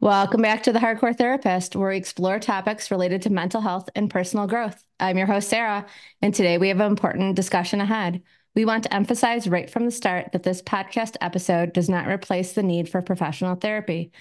[0.00, 4.10] Welcome back to the Hardcore Therapist, where we explore topics related to mental health and
[4.10, 4.82] personal growth.
[5.00, 5.86] I'm your host, Sarah,
[6.20, 8.22] and today we have an important discussion ahead.
[8.54, 12.52] We want to emphasize right from the start that this podcast episode does not replace
[12.52, 14.12] the need for professional therapy.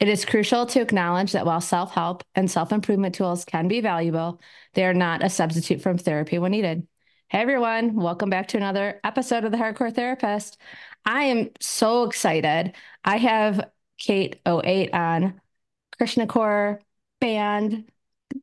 [0.00, 3.80] It is crucial to acknowledge that while self help and self improvement tools can be
[3.80, 4.40] valuable,
[4.74, 6.86] they are not a substitute from therapy when needed.
[7.28, 10.58] Hey everyone, welcome back to another episode of the Hardcore Therapist.
[11.04, 12.74] I am so excited.
[13.04, 13.68] I have
[13.98, 15.40] Kate 08 on
[15.96, 16.80] Krishna Core
[17.20, 17.90] band,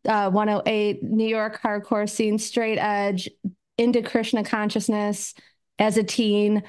[0.07, 3.30] uh, 108 New York hardcore scene, straight edge,
[3.77, 5.34] into Krishna consciousness
[5.80, 6.63] as a teen,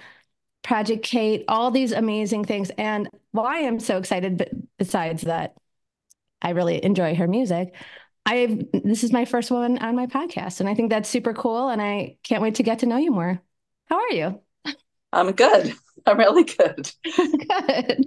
[0.62, 2.70] Project Kate, all these amazing things.
[2.78, 5.54] And why I'm so excited, but besides that,
[6.40, 7.74] I really enjoy her music.
[8.26, 11.68] I've this is my first one on my podcast, and I think that's super cool.
[11.68, 13.40] And I can't wait to get to know you more.
[13.86, 14.40] How are you?
[15.12, 15.74] I'm good.
[16.06, 16.90] I'm really good.
[17.16, 18.06] good.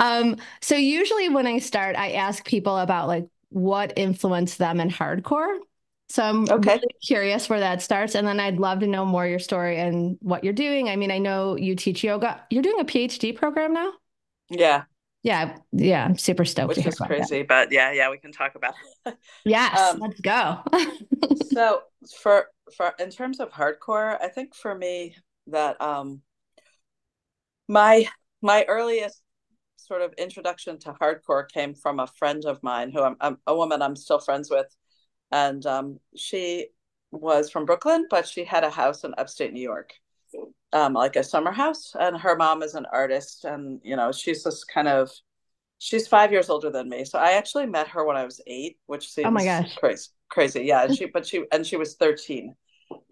[0.00, 4.90] Um, so usually when I start, I ask people about like what influenced them in
[4.90, 5.58] hardcore.
[6.10, 6.74] So I'm okay.
[6.74, 8.14] really curious where that starts.
[8.14, 10.88] And then I'd love to know more your story and what you're doing.
[10.88, 12.42] I mean, I know you teach yoga.
[12.50, 13.92] You're doing a PhD program now?
[14.48, 14.84] Yeah.
[15.22, 15.58] Yeah.
[15.72, 16.06] Yeah.
[16.06, 16.76] I'm super stoked.
[16.76, 17.38] Which is crazy.
[17.38, 17.48] That.
[17.48, 18.74] But yeah, yeah, we can talk about
[19.04, 19.18] it.
[19.44, 19.78] yes.
[19.78, 20.62] Um, let's go.
[21.52, 21.82] so
[22.22, 25.14] for for in terms of hardcore, I think for me
[25.48, 26.22] that um
[27.68, 28.08] my
[28.40, 29.20] my earliest
[29.88, 33.56] sort of introduction to hardcore came from a friend of mine who I'm, I'm a
[33.56, 34.68] woman I'm still friends with
[35.30, 36.68] and um, she
[37.10, 39.92] was from Brooklyn, but she had a house in upstate New York,
[40.72, 41.94] um, like a summer house.
[41.98, 45.10] And her mom is an artist, and you know, she's this kind of
[45.78, 47.04] she's five years older than me.
[47.04, 50.08] So I actually met her when I was eight, which seems oh my gosh crazy,
[50.28, 50.62] crazy.
[50.62, 52.54] Yeah, and she but she and she was thirteen,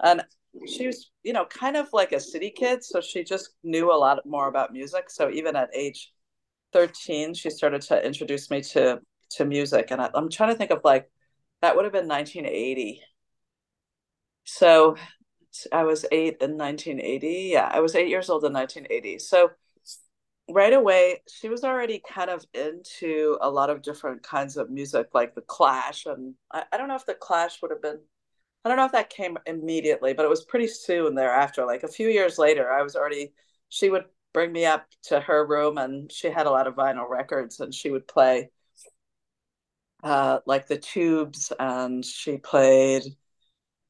[0.02, 0.22] and
[0.66, 3.96] she was you know kind of like a city kid, so she just knew a
[3.96, 5.10] lot more about music.
[5.10, 6.12] So even at age
[6.76, 9.00] thirteen, she started to introduce me to
[9.36, 11.10] to music, and I, I'm trying to think of like
[11.62, 13.02] that would have been 1980.
[14.44, 14.96] So
[15.72, 17.50] I was eight in 1980.
[17.52, 19.18] Yeah, I was eight years old in 1980.
[19.18, 19.50] So
[20.48, 25.08] right away, she was already kind of into a lot of different kinds of music,
[25.14, 26.06] like the Clash.
[26.06, 27.98] And I, I don't know if the Clash would have been,
[28.64, 31.66] I don't know if that came immediately, but it was pretty soon thereafter.
[31.66, 33.32] Like a few years later, I was already,
[33.68, 34.04] she would
[34.36, 37.72] bring me up to her room and she had a lot of vinyl records and
[37.72, 38.50] she would play
[40.04, 43.12] uh, like the tubes and she played you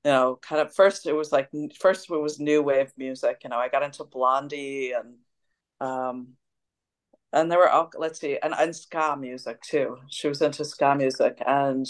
[0.05, 3.57] know kind of first it was like first it was new wave music you know
[3.57, 5.17] i got into blondie and
[5.81, 6.29] um
[7.33, 9.99] and there were all let's see and, and ska music too.
[10.11, 11.84] She was into ska music and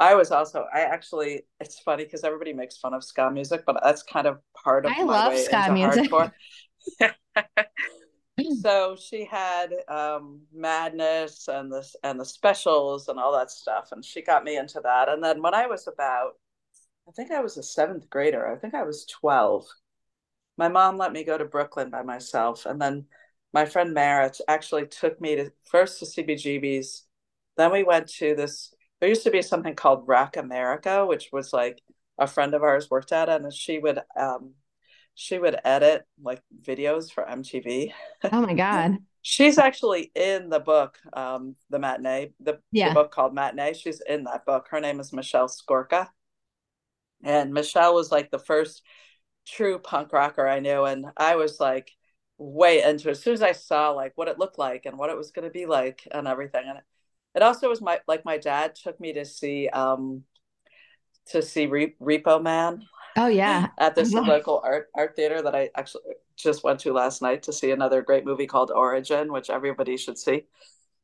[0.00, 3.78] i was also i actually it's funny because everybody makes fun of ska music but
[3.84, 6.10] that's kind of part of i love ska music
[8.60, 14.04] so she had um, madness and this and the specials and all that stuff and
[14.04, 15.08] she got me into that.
[15.08, 16.32] And then when i was about
[17.08, 19.66] i think i was a seventh grader i think i was 12
[20.56, 22.66] my mom let me go to brooklyn by myself.
[22.66, 23.06] And then
[23.52, 27.04] my friend Merritt actually took me to first to cbgb's
[27.56, 31.52] then we went to this there used to be something called rock america which was
[31.52, 31.82] like
[32.18, 34.54] a friend of ours worked at and she would um,
[35.14, 37.92] she would edit like videos for MTV.
[38.24, 38.98] Oh my god.
[39.22, 42.88] She's actually in the book, um, the matinee, the, yeah.
[42.88, 43.74] the book called Matinee.
[43.74, 44.66] She's in that book.
[44.68, 46.08] Her name is Michelle Skorka.
[47.22, 48.82] And Michelle was like the first
[49.46, 50.84] true punk rocker I knew.
[50.84, 51.92] And I was like
[52.36, 53.12] way into it.
[53.12, 55.46] As soon as I saw like what it looked like and what it was going
[55.46, 56.64] to be like and everything.
[56.66, 56.84] And it,
[57.36, 60.24] it also was my, like my dad took me to see, um,
[61.26, 62.82] to see Re- Repo Man
[63.16, 63.68] Oh yeah.
[63.78, 66.02] At this local art art theater that I actually
[66.36, 70.18] just went to last night to see another great movie called Origin, which everybody should
[70.18, 70.44] see.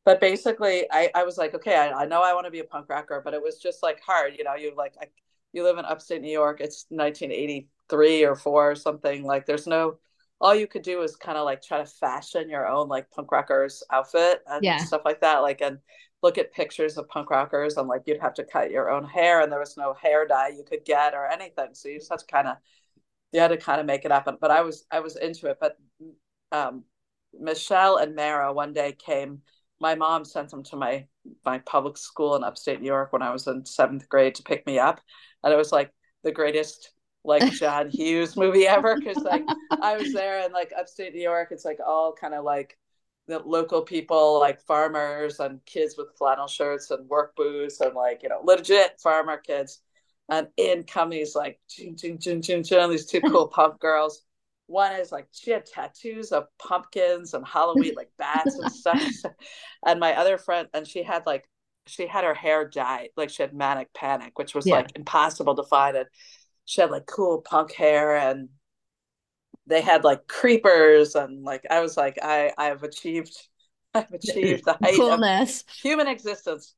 [0.04, 2.64] But basically, I, I was like, okay, I, I know I want to be a
[2.64, 4.54] punk rocker, but it was just like hard, you know.
[4.54, 5.06] You like, I,
[5.52, 6.60] you live in upstate New York.
[6.60, 9.24] It's 1983 or four or something.
[9.24, 9.98] Like, there's no,
[10.40, 13.30] all you could do is kind of like try to fashion your own like punk
[13.30, 14.78] rockers outfit and yeah.
[14.78, 15.40] stuff like that.
[15.40, 15.78] Like, and
[16.22, 19.40] look at pictures of punk rockers and like you'd have to cut your own hair
[19.40, 21.68] and there was no hair dye you could get or anything.
[21.72, 22.56] So you just had to kind of
[23.32, 25.58] you had to kind of make it up but i was i was into it.
[25.60, 25.76] But
[26.52, 26.84] um,
[27.38, 29.42] michelle and mara one day came
[29.80, 31.06] my mom sent them to my
[31.44, 34.66] my public school in upstate new york when i was in seventh grade to pick
[34.66, 35.00] me up.
[35.44, 35.92] And it was like
[36.24, 36.92] the greatest
[37.24, 39.44] like john hughes movie ever because like
[39.82, 41.48] i was there in like upstate new york.
[41.50, 42.76] It's like all kind of like
[43.28, 48.22] the local people like farmers and kids with flannel shirts and work boots and like
[48.22, 49.80] you know legit farmer kids
[50.30, 54.24] and in come these like ching, ching, ching, ching, ching, these two cool punk girls
[54.68, 59.02] one is like she had tattoos of pumpkins and Halloween, like bats and stuff.
[59.86, 61.48] And my other friend, and she had like
[61.86, 64.74] she had her hair dyed, like she had manic panic, which was yeah.
[64.74, 65.96] like impossible to find.
[65.96, 66.06] And
[66.66, 68.50] she had like cool punk hair, and
[69.68, 73.36] they had like creepers, and like I was like, I I have achieved,
[73.94, 75.62] I've achieved the height Coolness.
[75.62, 76.74] of human existence.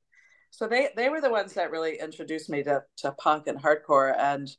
[0.51, 4.15] So they they were the ones that really introduced me to to punk and hardcore,
[4.19, 4.55] and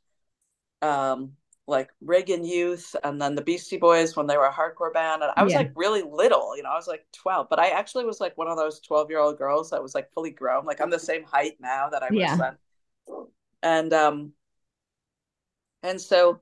[0.80, 1.32] um
[1.66, 5.22] like Reagan Youth and then the Beastie Boys when they were a hardcore band.
[5.22, 5.58] And I was yeah.
[5.58, 8.48] like really little, you know, I was like 12, but I actually was like one
[8.48, 10.64] of those 12 year old girls that was like fully grown.
[10.64, 12.36] Like I'm the same height now that I was yeah.
[12.36, 12.56] then.
[13.62, 14.32] And, um,
[15.84, 16.40] and so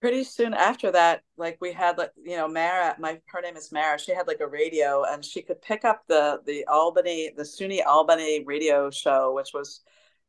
[0.00, 3.72] pretty soon after that, like we had like, you know, Mara, my, her name is
[3.72, 3.98] Mara.
[3.98, 7.84] She had like a radio and she could pick up the, the Albany, the SUNY
[7.84, 9.80] Albany radio show, which was,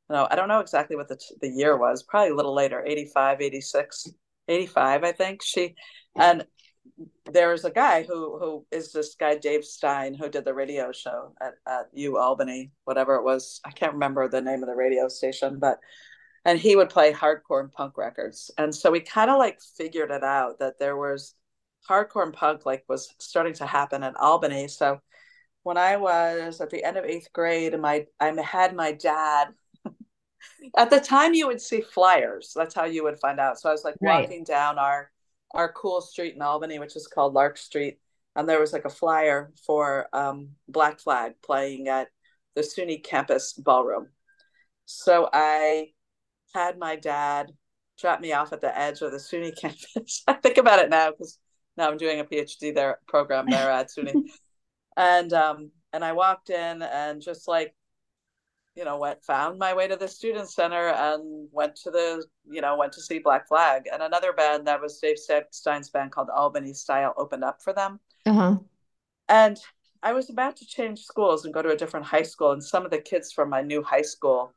[0.09, 2.03] you know, I don't know exactly what the the year was.
[2.03, 4.07] Probably a little later, 85, 86,
[4.47, 5.43] 85, I think.
[5.43, 5.75] She
[6.15, 6.45] and
[7.31, 10.93] there was a guy who who is this guy Dave Stein who did the radio
[10.93, 13.59] show at at U Albany, whatever it was.
[13.65, 15.79] I can't remember the name of the radio station, but
[16.47, 18.49] and he would play hardcore and punk records.
[18.57, 21.35] And so we kind of like figured it out that there was
[21.87, 24.69] hardcore and punk like was starting to happen in Albany.
[24.69, 25.01] So
[25.63, 29.49] when I was at the end of eighth grade, and my I had my dad
[30.77, 33.71] at the time you would see flyers that's how you would find out so i
[33.71, 34.21] was like right.
[34.21, 35.11] walking down our
[35.51, 37.99] our cool street in albany which is called lark street
[38.35, 42.07] and there was like a flyer for um, black flag playing at
[42.55, 44.07] the suny campus ballroom
[44.85, 45.87] so i
[46.53, 47.51] had my dad
[47.99, 50.23] drop me off at the edge of the suny campus.
[50.27, 51.39] I think about it now because
[51.75, 54.13] now i'm doing a phd there program there at suny.
[54.99, 57.75] And um and i walked in and just like
[58.75, 62.61] you know went found my way to the student center and went to the you
[62.61, 63.83] know went to see black flag.
[63.91, 65.17] And another band that was dave
[65.51, 67.99] stein's band called albany style opened up for them.
[68.25, 68.57] Uh-huh.
[69.29, 69.57] and
[70.03, 72.51] i was about to change schools and go to a different high school.
[72.51, 74.51] And some of the kids from my new high school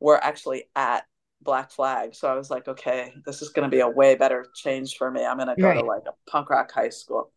[0.00, 1.04] were actually at
[1.44, 4.46] black flag so i was like okay this is going to be a way better
[4.54, 5.80] change for me i'm going to go right.
[5.80, 7.30] to like a punk rock high school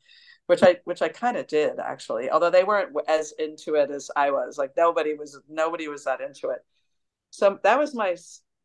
[0.48, 4.10] which I which I kind of did actually, although they weren't as into it as
[4.16, 4.58] I was.
[4.58, 6.66] Like nobody was nobody was that into it.
[7.30, 8.16] So that was my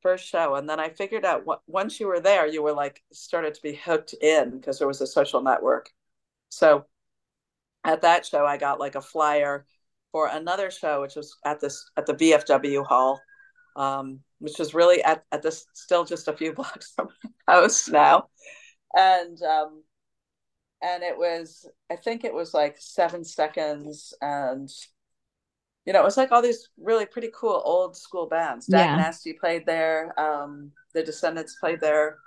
[0.00, 3.02] first show, and then I figured out what, once you were there, you were like
[3.12, 5.90] started to be hooked in because there was a social network.
[6.50, 6.86] So
[7.84, 9.66] at that show, I got like a flyer
[10.12, 13.20] for another show, which was at this at the VFW hall,
[13.76, 17.88] um, which was really at at this still just a few blocks from my house
[17.88, 18.28] now,
[18.94, 19.82] and um,
[20.82, 24.69] and it was i think it was like seven seconds and
[25.86, 28.66] you know it was like all these really pretty cool old school bands.
[28.66, 28.96] Dag yeah.
[28.96, 32.19] nasty played there um the Descendents played there.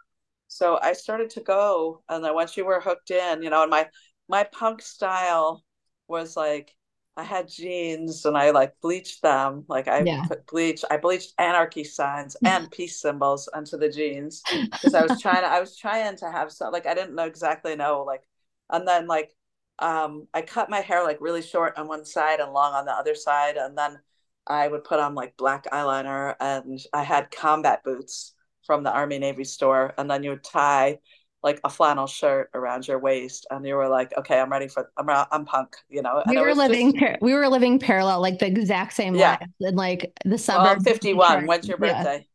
[0.48, 3.72] So i started to go and then once you were hooked in you know and
[3.72, 3.88] my
[4.28, 5.64] my punk style
[6.08, 6.72] was like
[7.18, 9.66] I had jeans and I like bleached them.
[9.70, 10.26] Like I yeah.
[10.28, 15.22] put bleach, I bleached anarchy signs and peace symbols onto the jeans because I was
[15.22, 18.24] trying to, I was trying to have some, like, I didn't know exactly know like
[18.70, 19.36] and then like
[19.80, 22.92] um i cut my hair like really short on one side and long on the
[22.92, 24.00] other side and then
[24.48, 28.34] i would put on like black eyeliner and i had combat boots
[28.66, 30.98] from the army navy store and then you would tie
[31.46, 34.92] like a flannel shirt around your waist and you were like okay i'm ready for
[34.98, 36.24] i'm, I'm punk you know?
[36.26, 39.38] And we were living just, par- we were living parallel like the exact same yeah.
[39.40, 42.26] life in like the suburbs well, 51 when's your birthday?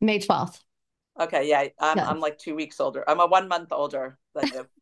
[0.00, 0.06] Yeah.
[0.06, 0.60] may 12th
[1.20, 2.08] okay yeah I'm, yeah.
[2.08, 3.04] I'm like two weeks older.
[3.06, 4.66] I'm a one month older than you.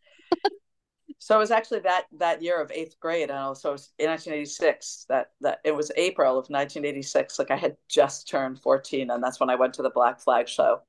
[1.19, 4.09] So it was actually that that year of eighth grade and so it was in
[4.09, 9.23] 1986 that that it was april of 1986 like i had just turned 14 and
[9.23, 10.83] that's when i went to the black flag show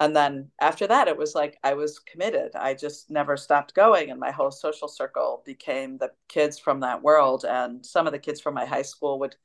[0.00, 2.54] and then after that it was like i was committed.
[2.56, 7.02] I just never stopped going and my whole social circle became the kids from that
[7.02, 7.44] world.
[7.44, 9.36] And some of the kids from my high school would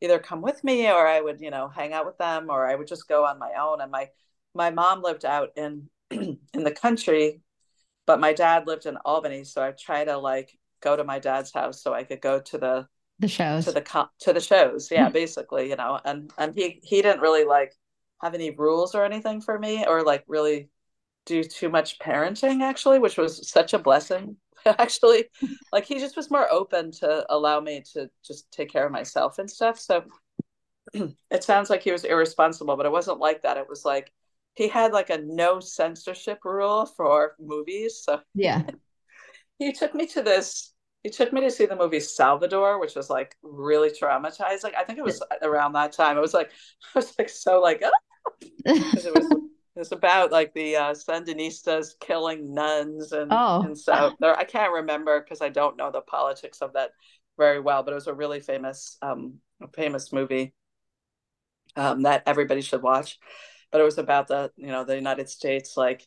[0.00, 2.74] either come with me or i would you know hang out with them or i
[2.74, 3.80] would just go on my own.
[3.80, 4.10] And my
[4.54, 7.42] my mom lived out in in the country
[8.06, 11.52] but my dad lived in Albany, so I try to like go to my dad's
[11.52, 13.64] house so I could go to the the shows.
[13.64, 14.90] to the to the shows.
[14.90, 15.12] Yeah, mm-hmm.
[15.12, 17.74] basically, you know, and and he he didn't really like
[18.22, 20.68] have any rules or anything for me or like really
[21.26, 24.36] do too much parenting actually, which was such a blessing.
[24.66, 25.26] actually,
[25.72, 29.38] like he just was more open to allow me to just take care of myself
[29.38, 29.78] and stuff.
[29.78, 30.04] So
[30.94, 33.56] it sounds like he was irresponsible, but it wasn't like that.
[33.56, 34.12] It was like
[34.54, 38.02] he had like a no censorship rule for movies.
[38.02, 38.62] So yeah,
[39.58, 40.72] he took me to this.
[41.02, 44.74] He took me to see the movie Salvador, which was like really traumatizing.
[44.76, 46.16] I think it was around that time.
[46.16, 46.50] It was like
[46.94, 47.90] I was like so like oh.
[48.40, 49.40] It was
[49.76, 54.36] It's about like the uh, Sandinistas killing nuns and Oh, and so there.
[54.36, 56.92] I can't remember because I don't know the politics of that
[57.36, 59.34] very well, but it was a really famous um
[59.74, 60.54] famous movie
[61.76, 63.18] um that everybody should watch.
[63.70, 66.06] But it was about the you know the United States like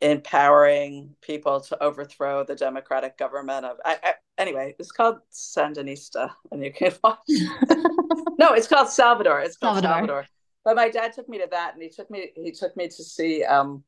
[0.00, 6.64] empowering people to overthrow the democratic government of I, I, anyway it's called sandinista and
[6.64, 7.18] you can watch
[8.38, 10.22] no it's called salvador it's called salvador.
[10.22, 10.28] salvador.
[10.64, 13.04] But my dad took me to that and he took me he took me to
[13.04, 13.82] see um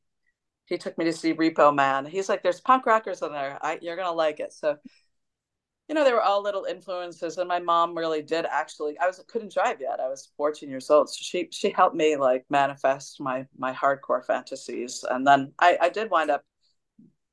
[0.65, 3.79] he took me to see repo man he's like there's punk rockers in there I,
[3.81, 4.77] you're gonna like it so
[5.87, 7.37] you know, they were all little influences.
[7.37, 9.99] And my mom really did actually, I was couldn't drive yet.
[9.99, 11.09] I was 14 years old.
[11.09, 15.05] So she she helped me like manifest my my hardcore fantasies.
[15.09, 16.43] And then I, I did wind up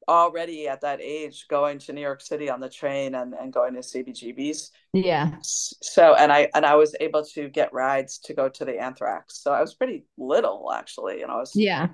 [0.09, 3.75] already at that age going to New York City on the train and, and going
[3.75, 4.71] to CBGB's.
[4.93, 5.33] Yeah.
[5.43, 9.43] So and I and I was able to get rides to go to the Anthrax.
[9.43, 11.21] So I was pretty little actually.
[11.21, 11.89] You know, I was yeah.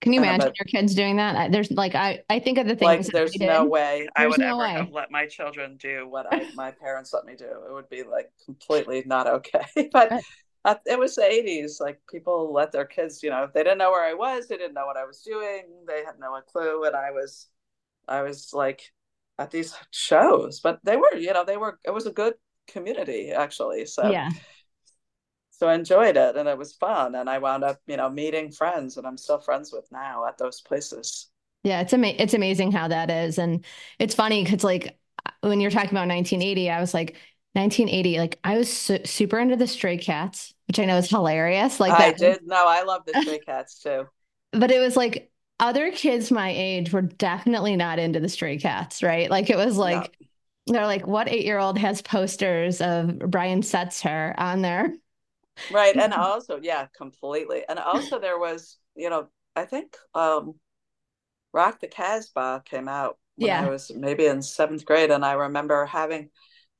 [0.00, 1.52] Can you imagine your kids doing that?
[1.52, 3.06] There's like I I think of the things.
[3.06, 6.50] Like there's no way there's I would no ever let my children do what I,
[6.56, 7.44] my parents let me do.
[7.44, 9.64] It would be like completely not okay.
[9.92, 10.22] but
[10.64, 11.80] uh, it was the 80s.
[11.80, 14.56] Like people let their kids, you know, if they didn't know where I was, they
[14.56, 17.48] didn't know what I was doing, they had no clue, and I was,
[18.08, 18.92] I was like
[19.38, 20.60] at these shows.
[20.60, 21.78] But they were, you know, they were.
[21.84, 22.34] It was a good
[22.68, 23.86] community actually.
[23.86, 24.30] So yeah
[25.50, 27.14] so I enjoyed it and it was fun.
[27.14, 30.38] And I wound up, you know, meeting friends and I'm still friends with now at
[30.38, 31.28] those places.
[31.62, 33.38] Yeah, it's ama- it's amazing how that is.
[33.38, 33.64] And
[33.98, 37.16] it's funny because like uh, when you're talking about 1980, I was like,
[37.54, 41.78] 1980, like I was su- super into the Stray Cats, which I know is hilarious.
[41.78, 42.40] Like I did.
[42.44, 44.08] No, I love the Stray Cats too.
[44.52, 45.31] But it was like
[45.62, 49.30] other kids my age were definitely not into the Stray Cats, right?
[49.30, 50.14] Like it was like
[50.66, 50.74] no.
[50.74, 54.92] they're like, what eight year old has posters of Brian Setzer on there?
[55.70, 60.54] right and also yeah completely and also there was you know i think um
[61.52, 63.64] rock the casbah came out when yeah.
[63.64, 66.30] i was maybe in seventh grade and i remember having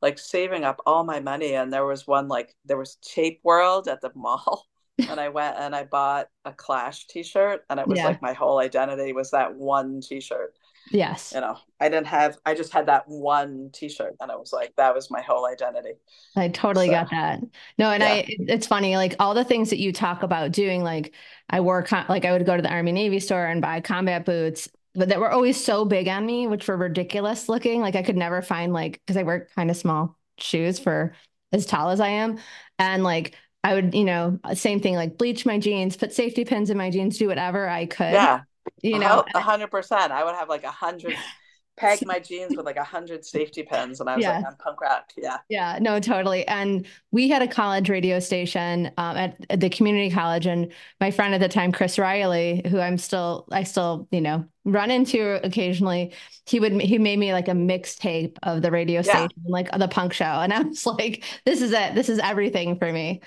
[0.01, 3.89] like saving up all my money and there was one like there was tape world
[3.89, 4.65] at the mall
[4.99, 8.07] and i went and i bought a clash t-shirt and it was yeah.
[8.07, 10.55] like my whole identity was that one t-shirt
[10.91, 11.33] Yes.
[11.35, 14.53] You know, I didn't have, I just had that one t shirt and it was
[14.53, 15.95] like, that was my whole identity.
[16.37, 17.41] I totally so, got that.
[17.79, 18.09] No, and yeah.
[18.09, 21.15] I, it's funny, like all the things that you talk about doing, like
[21.49, 24.69] I wore, like I would go to the Army Navy store and buy combat boots,
[24.95, 27.81] but that were always so big on me, which were ridiculous looking.
[27.81, 31.15] Like I could never find, like, because I wear kind of small shoes for
[31.53, 32.39] as tall as I am.
[32.79, 36.71] And like, I would, you know, same thing, like bleach my jeans, put safety pins
[36.71, 38.13] in my jeans, do whatever I could.
[38.13, 38.43] Yeah
[38.83, 41.15] you know a hundred percent i would have like a hundred
[41.79, 44.37] peg my jeans with like a hundred safety pins and i was yeah.
[44.37, 48.91] like i'm punk rock yeah yeah no totally and we had a college radio station
[48.99, 52.79] um, at, at, the community college and my friend at the time chris riley who
[52.79, 56.13] i'm still i still you know run into occasionally
[56.45, 59.27] he would he made me like a mixtape of the radio yeah.
[59.27, 62.79] station like the punk show and i was like this is it this is everything
[62.79, 63.23] for me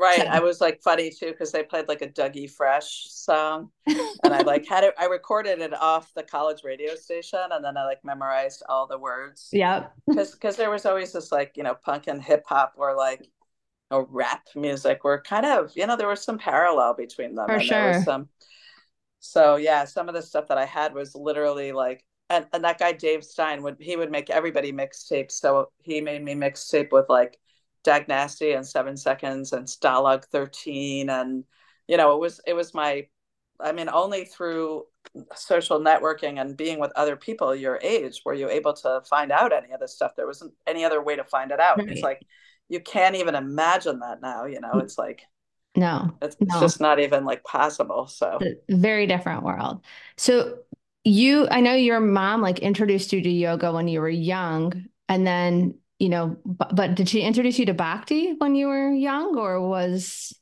[0.00, 0.26] Right.
[0.26, 4.40] I was like funny too because they played like a Dougie Fresh song, and I
[4.40, 4.94] like had it.
[4.98, 8.98] I recorded it off the college radio station, and then I like memorized all the
[8.98, 9.50] words.
[9.52, 9.88] Yeah.
[10.06, 13.28] Because there was always this like you know punk and hip hop or like
[13.90, 17.46] or rap music were kind of you know there was some parallel between them.
[17.46, 18.02] For and sure.
[18.02, 18.28] Some,
[19.18, 22.78] so yeah, some of the stuff that I had was literally like and, and that
[22.78, 25.32] guy Dave Stein would he would make everybody mixtapes.
[25.32, 27.39] So he made me mixtape with like
[27.84, 31.44] Dag Nasty and Seven Seconds and Stalag 13 and
[31.88, 33.06] you know it was it was my
[33.60, 34.84] I mean only through
[35.34, 39.52] social networking and being with other people your age were you able to find out
[39.52, 40.12] any of this stuff.
[40.16, 41.78] There wasn't any other way to find it out.
[41.78, 41.88] Right.
[41.88, 42.22] it's like
[42.68, 45.22] you can't even imagine that now you know it's like
[45.76, 46.16] no.
[46.20, 46.60] it's, it's no.
[46.60, 48.38] just not even like possible so.
[48.68, 49.84] Very different world.
[50.16, 50.58] So
[51.04, 55.26] you i know your mom like introduced you to yoga when you were young and
[55.26, 59.38] then you know, but, but did she introduce you to bhakti when you were young
[59.38, 60.34] or was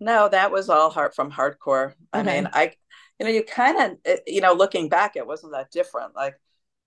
[0.00, 1.92] no that was all hard from hardcore.
[1.92, 1.96] Okay.
[2.12, 2.72] i mean i
[3.20, 6.16] you know you kind of you know looking back it wasn't that different.
[6.16, 6.40] Like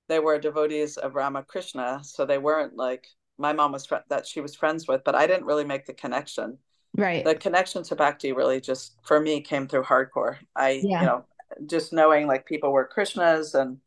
[0.10, 3.08] they were devotees of ramakrishna so they weren't like
[3.38, 5.94] my mom was fr- that she was friends with but i didn't really make the
[5.94, 6.58] connection.
[6.96, 7.24] Right.
[7.24, 10.38] The connection to bhakti really just for me came through hardcore.
[10.56, 11.02] I yeah.
[11.02, 11.26] you know
[11.66, 13.78] just knowing like people were krishnas and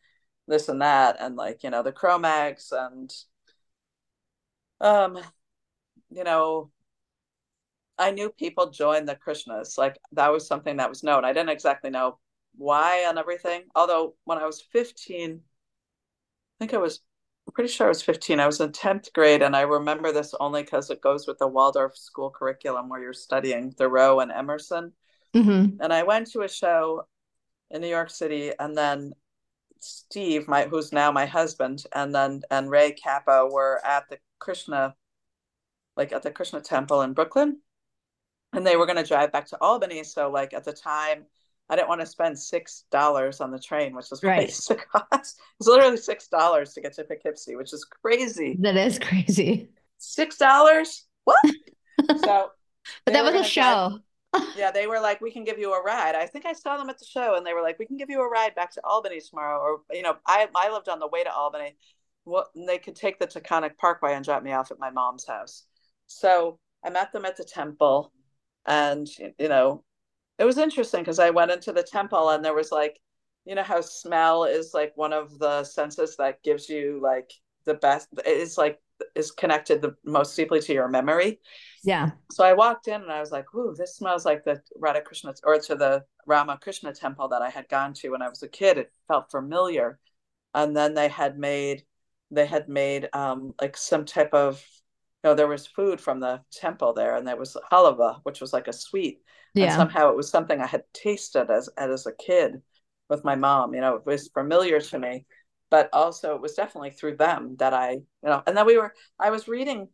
[0.46, 3.12] this and that and like you know the Cro-Mags and
[4.80, 5.18] um
[6.10, 6.70] you know
[7.98, 11.50] i knew people joined the krishnas like that was something that was known i didn't
[11.50, 12.18] exactly know
[12.56, 15.40] why and everything although when i was 15 i
[16.58, 17.00] think i was
[17.46, 20.34] I'm pretty sure i was 15 i was in 10th grade and i remember this
[20.40, 24.92] only because it goes with the waldorf school curriculum where you're studying thoreau and emerson
[25.34, 25.80] Mm-hmm.
[25.80, 27.06] And I went to a show
[27.70, 29.12] in New York City, and then
[29.80, 34.96] Steve, my who's now my husband, and then and Ray Cappo were at the Krishna,
[35.96, 37.58] like at the Krishna temple in Brooklyn,
[38.52, 40.02] and they were going to drive back to Albany.
[40.02, 41.26] So like at the time,
[41.68, 44.48] I didn't want to spend six dollars on the train, which was right.
[45.12, 48.56] It's literally six dollars to get to Poughkeepsie, which is crazy.
[48.60, 49.68] That is crazy.
[49.98, 51.04] Six dollars?
[51.24, 51.38] What?
[52.24, 52.50] so,
[53.04, 54.00] but that was a show.
[54.56, 56.88] yeah, they were like, "We can give you a ride." I think I saw them
[56.90, 58.80] at the show, and they were like, "We can give you a ride back to
[58.84, 61.76] Albany tomorrow." Or you know, I I lived on the way to Albany.
[62.24, 65.64] Well, they could take the Taconic Parkway and drop me off at my mom's house.
[66.06, 68.12] So I met them at the temple,
[68.66, 69.08] and
[69.38, 69.84] you know,
[70.38, 72.98] it was interesting because I went into the temple, and there was like,
[73.44, 77.30] you know, how smell is like one of the senses that gives you like
[77.64, 78.08] the best.
[78.24, 78.80] It's like
[79.14, 81.40] is connected the most deeply to your memory.
[81.82, 82.10] Yeah.
[82.32, 85.34] So I walked in and I was like, "Ooh, this smells like the Radha Krishna
[85.42, 88.78] or to the Ramakrishna temple that I had gone to when I was a kid.
[88.78, 89.98] It felt familiar."
[90.54, 91.84] And then they had made
[92.30, 94.62] they had made um like some type of
[95.22, 98.52] you know there was food from the temple there and there was halava which was
[98.52, 99.20] like a sweet
[99.54, 99.64] yeah.
[99.66, 102.62] and somehow it was something i had tasted as as a kid
[103.08, 105.26] with my mom you know it was familiar to me
[105.70, 108.92] but also it was definitely through them that I, you know, and then we were,
[109.18, 109.88] I was reading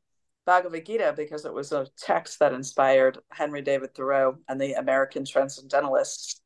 [0.47, 5.25] Bhagavad Gita because it was a text that inspired Henry David Thoreau and the American
[5.25, 6.41] Transcendentalists.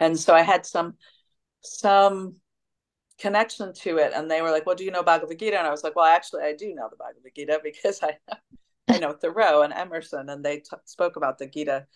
[0.00, 0.94] And so I had some,
[1.60, 2.36] some
[3.22, 4.12] connection to it.
[4.14, 5.56] And they were like, well, do you know Bhagavad Gita?
[5.56, 8.18] And I was like, well, actually, I do know the Bhagavad Gita because I,
[8.88, 11.86] I know Thoreau and Emerson, and they t- spoke about the Gita.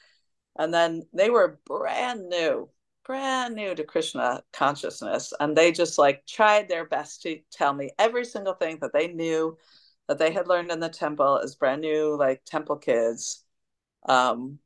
[0.58, 2.70] And then they were brand new
[3.06, 5.32] brand new to Krishna consciousness.
[5.38, 9.08] And they just like tried their best to tell me every single thing that they
[9.08, 9.56] knew
[10.08, 13.44] that they had learned in the temple as brand new, like temple kids.
[14.08, 14.58] Um,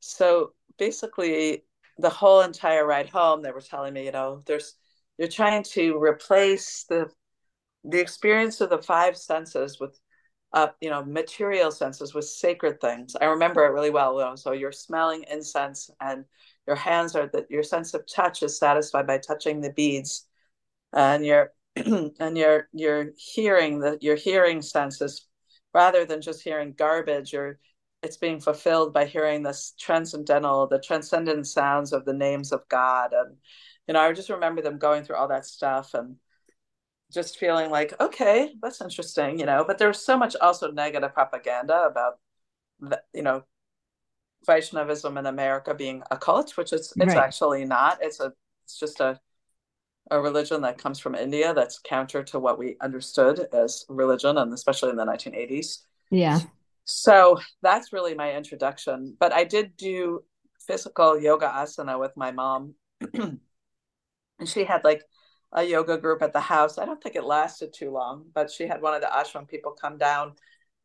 [0.00, 1.64] so basically,
[1.98, 4.76] the whole entire ride home, they were telling me, you know, there's
[5.20, 7.10] you're trying to replace the
[7.84, 10.00] the experience of the five senses with
[10.52, 13.14] uh, you know, material senses with sacred things.
[13.20, 14.36] I remember it really well.
[14.36, 16.24] So you're smelling incense and
[16.66, 20.26] your hands are that your sense of touch is satisfied by touching the beads
[20.92, 25.26] and your and your your hearing the your hearing senses
[25.72, 27.60] rather than just hearing garbage or
[28.02, 33.12] it's being fulfilled by hearing this transcendental the transcendent sounds of the names of god
[33.12, 33.36] and
[33.90, 36.14] you know i just remember them going through all that stuff and
[37.12, 41.82] just feeling like okay that's interesting you know but there's so much also negative propaganda
[41.82, 42.20] about
[42.78, 43.42] the, you know
[44.46, 47.16] Vaishnavism in America being a cult, which is it's right.
[47.18, 47.98] actually not.
[48.00, 48.32] It's a
[48.64, 49.20] it's just a
[50.10, 54.52] a religion that comes from India that's counter to what we understood as religion, and
[54.52, 55.82] especially in the 1980s.
[56.10, 56.40] Yeah.
[56.84, 59.16] So that's really my introduction.
[59.20, 60.24] But I did do
[60.66, 62.74] physical yoga asana with my mom,
[64.40, 65.04] and she had like
[65.52, 66.78] a yoga group at the house.
[66.78, 69.72] I don't think it lasted too long, but she had one of the ashram people
[69.72, 70.34] come down,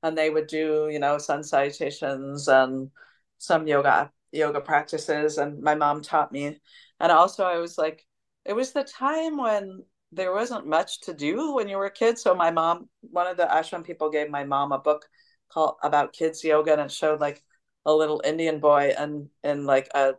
[0.04, 2.91] and they would do you know sun salutations and
[3.39, 5.38] some yoga yoga practices.
[5.38, 6.60] And my mom taught me.
[7.00, 8.06] And also i was like
[8.46, 12.18] it was the time when there wasn't much to do when you were a kid.
[12.20, 15.08] So my mom one of the ashram people gave my mom a book
[15.50, 17.44] called about kids yoga and it showed like
[17.86, 20.15] a little indian boy and in like a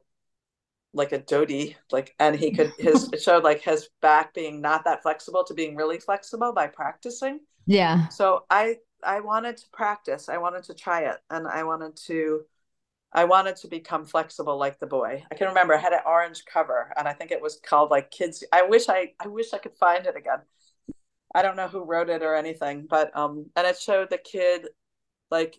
[0.97, 4.85] like a dhoti like and he could his it showed like his back being not
[4.85, 10.29] that flexible to being really flexible by practicing yeah so i i wanted to practice
[10.29, 12.41] i wanted to try it and i wanted to
[13.13, 15.25] I wanted to become flexible like the boy.
[15.31, 18.11] I can remember I had an orange cover and I think it was called like
[18.11, 18.45] kids.
[18.53, 20.41] I wish I I wish I could find it again.
[21.35, 24.69] I don't know who wrote it or anything, but um and it showed the kid
[25.31, 25.59] like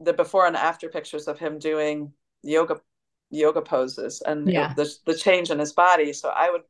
[0.00, 2.12] the before and after pictures of him doing
[2.42, 2.80] yoga
[3.30, 4.72] yoga poses and yeah.
[4.74, 6.12] the the change in his body.
[6.12, 6.62] So I would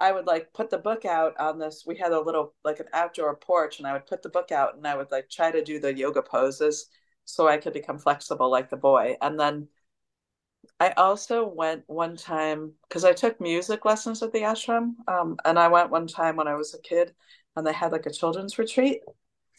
[0.00, 1.84] I would like put the book out on this.
[1.86, 4.76] We had a little like an outdoor porch, and I would put the book out
[4.76, 6.88] and I would like try to do the yoga poses
[7.24, 9.16] so I could become flexible like the boy.
[9.20, 9.68] And then
[10.78, 14.94] I also went one time because I took music lessons at the ashram.
[15.06, 17.14] Um, and I went one time when I was a kid
[17.56, 19.00] and they had like a children's retreat.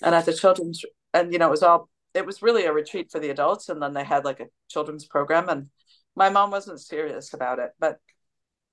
[0.02, 0.84] And at the children's,
[1.14, 3.70] and you know, it was all, it was really a retreat for the adults.
[3.70, 5.48] And then they had like a children's program.
[5.48, 5.70] And
[6.16, 8.00] my mom wasn't serious about it, but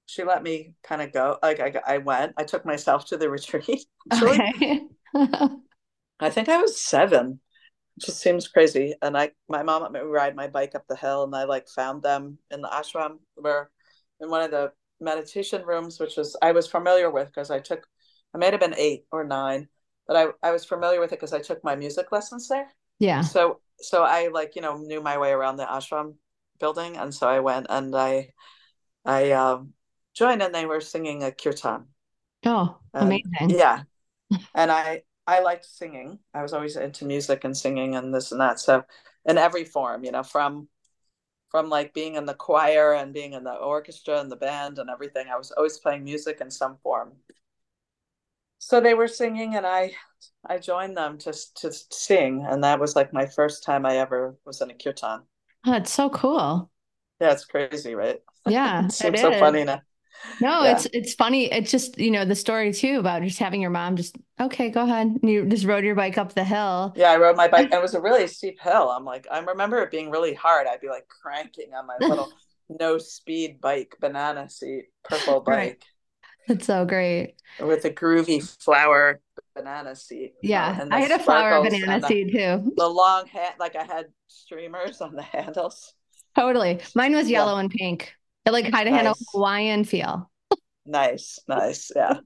[0.07, 1.39] she let me kind of go.
[1.43, 3.87] Like I, I went, I took myself to the retreat.
[4.13, 4.83] Okay.
[6.21, 7.41] I think I was seven
[7.97, 8.95] It just seems crazy.
[9.03, 11.69] And I, my mom let me ride my bike up the hill, and I like
[11.69, 13.71] found them in the ashram, where
[14.21, 17.87] in one of the meditation rooms, which was I was familiar with because I took,
[18.35, 19.69] I may have been eight or nine,
[20.07, 22.69] but I I was familiar with it because I took my music lessons there.
[22.99, 23.23] Yeah.
[23.23, 26.15] So so I like you know knew my way around the ashram
[26.59, 28.33] building, and so I went and I
[29.05, 29.75] I um,
[30.15, 31.87] joined, and they were singing a kirtan.
[32.45, 33.33] Oh, amazing!
[33.41, 33.83] And, yeah,
[34.55, 36.19] and I I liked singing.
[36.33, 38.61] I was always into music and singing and this and that.
[38.61, 38.85] So
[39.27, 40.69] in every form, you know, from
[41.51, 44.91] from like being in the choir and being in the orchestra and the band and
[44.91, 47.13] everything, I was always playing music in some form.
[48.59, 49.95] So they were singing and I
[50.45, 54.37] I joined them to to sing and that was like my first time I ever
[54.45, 55.23] was in a kirtan.
[55.67, 56.71] Oh, it's so cool.
[57.21, 58.21] Yeah, it's crazy, right?
[58.47, 59.83] Yeah, it seems so funny now.
[60.41, 60.73] No, yeah.
[60.73, 61.51] it's it's funny.
[61.51, 64.83] It's just you know the story too about just having your mom just okay, go
[64.83, 65.07] ahead.
[65.23, 66.93] And you just rode your bike up the hill.
[66.97, 67.73] Yeah, I rode my bike.
[67.73, 68.91] It was a really steep hill.
[68.91, 70.67] I'm like, I remember it being really hard.
[70.67, 72.33] I'd be like cranking on my little
[72.69, 75.57] no speed bike, banana seat, purple bike.
[75.57, 75.85] Right.
[76.49, 77.35] That's so great.
[77.61, 79.21] With a groovy flower
[79.59, 80.31] banana seed.
[80.43, 82.73] Yeah, I had a flower banana seat too.
[82.77, 85.95] The long hat, like I had streamers on the handles.
[86.37, 86.81] Totally.
[86.95, 87.61] Mine was yellow yeah.
[87.61, 88.13] and pink.
[88.47, 89.05] It like kind of nice.
[89.05, 90.31] had a Hawaiian feel.
[90.87, 91.91] nice, nice.
[91.95, 92.21] Yeah.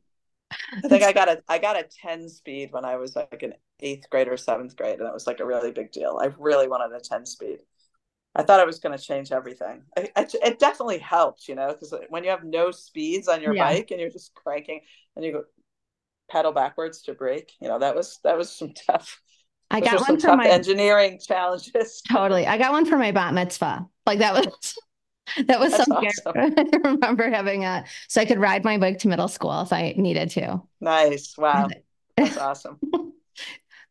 [0.85, 3.55] I think I got a I got a 10 speed when I was like an
[3.81, 6.21] eighth grade or seventh grade, and it was like a really big deal.
[6.23, 7.59] I really wanted a 10 speed.
[8.35, 9.83] I thought it was going to change everything.
[9.97, 13.55] I, I, it definitely helped, you know, because when you have no speeds on your
[13.55, 13.65] yeah.
[13.69, 14.81] bike and you're just cranking
[15.15, 15.45] and you go
[16.33, 19.21] pedal backwards to brake, you know, that was that was some tough.
[19.71, 22.03] I got one for my engineering challenges.
[22.11, 23.87] Totally, I got one for my bat mitzvah.
[24.07, 24.75] Like that was
[25.47, 26.55] that was That's something awesome.
[26.85, 29.95] I remember having a so I could ride my bike to middle school if I
[29.97, 30.63] needed to.
[30.81, 31.37] Nice.
[31.37, 31.69] Wow.
[32.17, 32.79] That's awesome.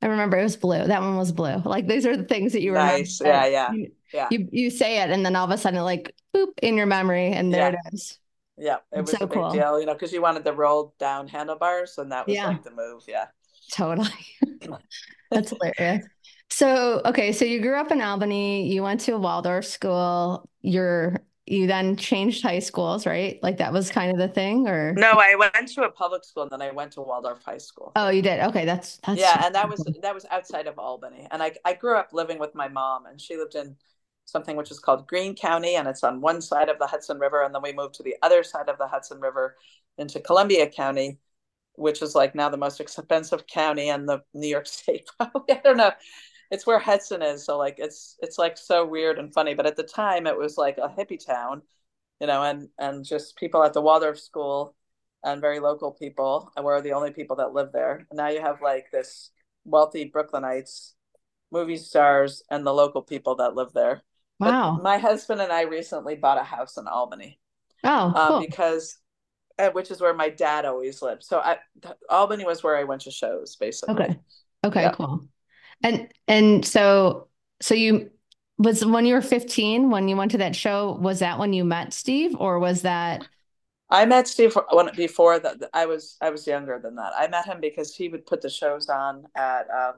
[0.03, 0.87] I remember it was blue.
[0.87, 1.57] That one was blue.
[1.63, 2.97] Like these are the things that you remember.
[2.97, 3.21] Nice.
[3.23, 3.71] Yeah, yeah.
[3.71, 4.27] You, yeah.
[4.31, 7.31] You you say it and then all of a sudden like boop in your memory
[7.31, 7.79] and there yeah.
[7.85, 8.17] it is.
[8.61, 8.77] Yeah.
[8.91, 9.51] It was so a big cool.
[9.51, 12.47] deal, you know, because you wanted the roll down handlebars and that was yeah.
[12.47, 13.03] like the move.
[13.07, 13.25] Yeah.
[13.73, 14.09] Totally.
[15.31, 16.05] That's hilarious.
[16.49, 21.15] So, okay, so you grew up in Albany, you went to a Waldorf school, you're
[21.47, 23.39] you then changed high schools, right?
[23.41, 26.43] Like that was kind of the thing or No, I went to a public school
[26.43, 27.91] and then I went to Waldorf High School.
[27.95, 28.41] Oh, you did.
[28.41, 31.27] Okay, that's that's Yeah, and that was that was outside of Albany.
[31.31, 33.75] And I I grew up living with my mom and she lived in
[34.31, 37.43] something which is called Greene County and it's on one side of the Hudson River
[37.43, 39.55] and then we moved to the other side of the Hudson River
[39.97, 41.19] into Columbia County
[41.75, 45.09] which is like now the most expensive county in the New York State.
[45.19, 45.29] I
[45.63, 45.91] don't know
[46.51, 47.45] it's where Hudson is.
[47.45, 49.55] So like it's it's like so weird and funny.
[49.55, 51.63] But at the time it was like a hippie town,
[52.19, 54.75] you know, and and just people at the Waldorf school
[55.23, 58.05] and very local people and were the only people that lived there.
[58.09, 59.31] And now you have like this
[59.65, 60.93] wealthy Brooklynites,
[61.51, 64.03] movie stars, and the local people that live there.
[64.41, 64.75] Wow.
[64.75, 67.39] But my husband and I recently bought a house in Albany.
[67.83, 68.21] Oh, um, cool.
[68.37, 68.97] um, because
[69.59, 71.23] uh, which is where my dad always lived.
[71.23, 71.57] So I,
[72.09, 73.95] Albany was where I went to shows, basically.
[73.95, 74.19] Okay.
[74.63, 74.81] Okay.
[74.81, 74.91] Yeah.
[74.91, 75.27] Cool.
[75.83, 77.27] And and so
[77.61, 78.09] so you
[78.57, 81.63] was when you were 15 when you went to that show was that when you
[81.63, 83.27] met Steve or was that
[83.89, 87.13] I met Steve when before that I was I was younger than that.
[87.17, 89.95] I met him because he would put the shows on at um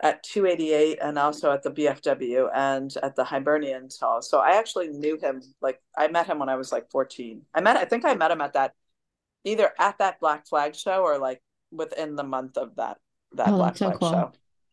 [0.00, 4.22] at 288 and also at the VFW and at the Hibernian Hall.
[4.22, 7.42] So I actually knew him like I met him when I was like 14.
[7.54, 8.74] I met I think I met him at that
[9.44, 12.98] either at that Black Flag show or like within the month of that
[13.32, 14.10] that oh, Black Flag cool.
[14.10, 14.32] show.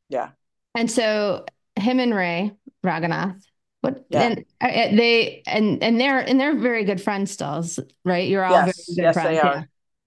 [0.09, 0.29] Yeah.
[0.75, 2.51] And so him and Ray
[2.85, 3.41] Raghunath,
[3.81, 4.21] what yeah.
[4.21, 7.65] and uh, they and and they're and they're very good friends still,
[8.03, 8.27] right?
[8.27, 8.85] You're all yes.
[8.87, 9.29] very good yes, friends.
[9.29, 9.55] They are.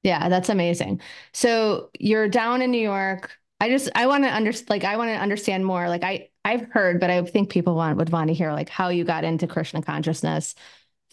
[0.02, 0.20] Yeah.
[0.20, 1.00] yeah, that's amazing.
[1.33, 3.33] So you're down in New York.
[3.60, 5.88] I just I want to understand like I want to understand more.
[5.88, 8.88] Like I I've heard, but I think people want would want to hear like how
[8.88, 10.54] you got into Krishna consciousness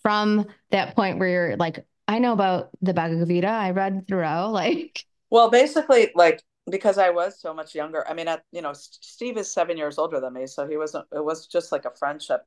[0.01, 3.47] from that point where you're like, I know about the Bhagavad Gita.
[3.47, 4.49] I read Thoreau.
[4.51, 8.07] Like well, basically, like because I was so much younger.
[8.07, 11.07] I mean, at, you know, Steve is seven years older than me, so he wasn't.
[11.11, 12.41] It was just like a friendship,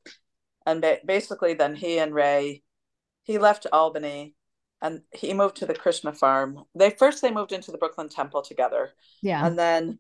[0.67, 2.63] and ba- basically, then he and Ray,
[3.25, 4.35] he left Albany,
[4.83, 6.65] and he moved to the Krishna farm.
[6.75, 8.91] They first they moved into the Brooklyn Temple together,
[9.23, 9.99] yeah, and then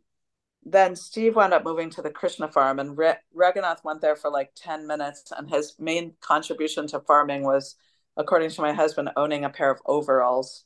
[0.64, 4.30] then Steve wound up moving to the Krishna farm, and Re- Raghunath went there for
[4.30, 7.76] like ten minutes, and his main contribution to farming was,
[8.16, 10.64] according to my husband, owning a pair of overalls.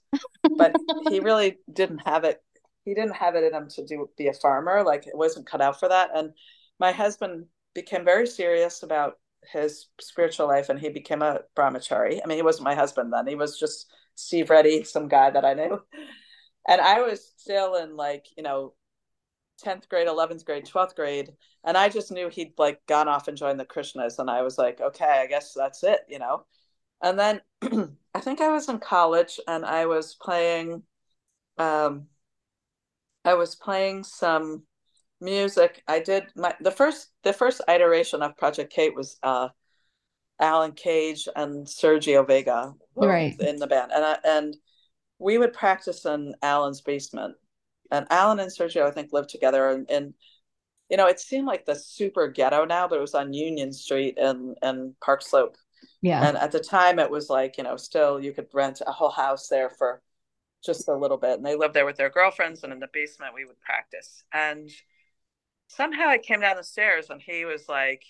[0.58, 0.74] but
[1.08, 2.42] he really didn't have it
[2.84, 4.82] he didn't have it in him to do be a farmer.
[4.82, 6.10] Like it wasn't cut out for that.
[6.14, 6.32] And
[6.78, 9.18] my husband became very serious about
[9.52, 12.20] his spiritual life and he became a brahmachari.
[12.22, 13.26] I mean, he wasn't my husband then.
[13.26, 15.80] He was just Steve Reddy, some guy that I knew.
[16.68, 18.74] And I was still in like, you know,
[19.64, 21.32] 10th grade, 11th grade, 12th grade.
[21.64, 24.18] And I just knew he'd like gone off and joined the Krishnas.
[24.18, 26.44] And I was like, okay, I guess that's it, you know?
[27.02, 27.40] And then
[28.14, 30.82] I think I was in college and I was playing
[31.58, 32.06] um,
[33.24, 34.64] I was playing some
[35.20, 35.82] music.
[35.86, 39.48] I did my the first the first iteration of Project Kate was uh
[40.40, 44.56] Alan Cage and Sergio Vega right in the band, and I, and
[45.18, 47.36] we would practice in Alan's basement.
[47.90, 50.14] And Alan and Sergio, I think, lived together, and, and
[50.88, 54.18] you know, it seemed like the super ghetto now, but it was on Union Street
[54.18, 55.56] and and Park Slope.
[56.00, 56.26] Yeah.
[56.26, 59.10] And at the time, it was like you know, still you could rent a whole
[59.10, 60.02] house there for
[60.64, 63.34] just a little bit, and they lived there with their girlfriends, and in the basement
[63.34, 64.22] we would practice.
[64.32, 64.70] And
[65.68, 68.04] somehow I came down the stairs, and he was like,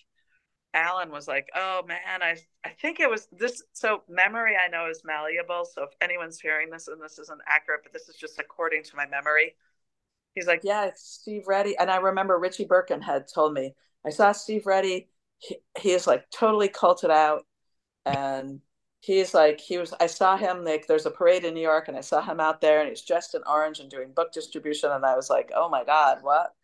[0.74, 4.88] Alan was like, "Oh man, I I think it was this." So memory, I know,
[4.90, 5.64] is malleable.
[5.66, 8.96] So if anyone's hearing this and this isn't accurate, but this is just according to
[8.96, 9.54] my memory.
[10.34, 13.74] He's like, "Yeah, it's Steve Reddy," and I remember Richie Birkenhead told me
[14.06, 15.10] I saw Steve Reddy.
[15.38, 17.46] He, he is like totally culted out,
[18.06, 18.60] and
[19.00, 19.94] he's like he was.
[20.00, 22.60] I saw him like there's a parade in New York, and I saw him out
[22.62, 25.68] there, and he's dressed in orange and doing book distribution, and I was like, "Oh
[25.68, 26.54] my god, what?"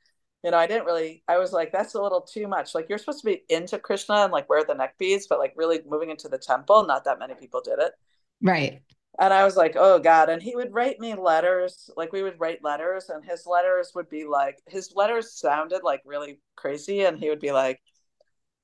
[0.45, 2.75] You know, I didn't really, I was like, that's a little too much.
[2.75, 5.53] Like, you're supposed to be into Krishna and like wear the neck beads, but like
[5.57, 7.93] really moving into the temple, not that many people did it.
[8.41, 8.81] Right.
[9.19, 10.29] And I was like, oh God.
[10.29, 11.91] And he would write me letters.
[11.97, 16.03] Like, we would write letters, and his letters would be like, his letters sounded like
[16.05, 17.03] really crazy.
[17.03, 17.81] And he would be like,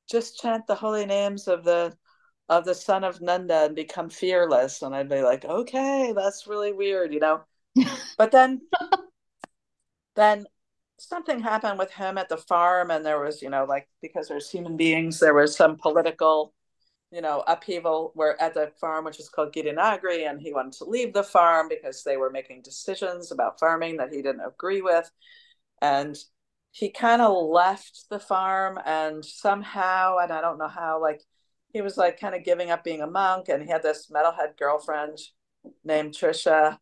[0.09, 1.97] just chant the holy names of the
[2.49, 4.83] of the son of Nanda and become fearless.
[4.83, 7.43] And I'd be like, okay, that's really weird, you know.
[8.19, 8.61] but then
[10.15, 10.47] then
[10.99, 14.49] something happened with him at the farm and there was you know like because there's
[14.49, 16.55] human beings there was some political
[17.15, 20.73] you know upheaval where at the farm which is called Gita Nagari and he wanted
[20.75, 24.83] to leave the farm because they were making decisions about farming that he didn't agree
[24.83, 25.09] with.
[25.81, 26.17] And
[26.73, 31.23] he kind of left the farm and somehow and I don't know how like
[31.73, 34.59] he was like kind of giving up being a monk and he had this metalhead
[34.59, 35.19] girlfriend
[35.85, 36.79] named Trisha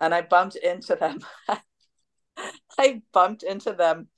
[0.00, 1.18] and I bumped into them
[2.78, 4.08] I bumped into them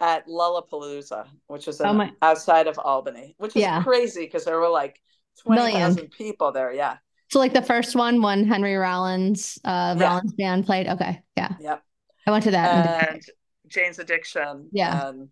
[0.00, 3.82] at Lollapalooza, which is oh my- outside of Albany, which is yeah.
[3.82, 5.00] crazy because there were like
[5.42, 6.72] 20,000 people there.
[6.72, 6.98] Yeah.
[7.30, 10.08] So like the first one when Henry Rollins, uh, yeah.
[10.08, 10.88] Rollins band played.
[10.88, 11.20] Okay.
[11.36, 11.54] Yeah.
[11.60, 11.82] Yep.
[12.26, 13.10] I went to that.
[13.10, 13.22] And
[13.68, 14.68] Jane's Addiction.
[14.72, 15.08] Yeah.
[15.08, 15.28] And,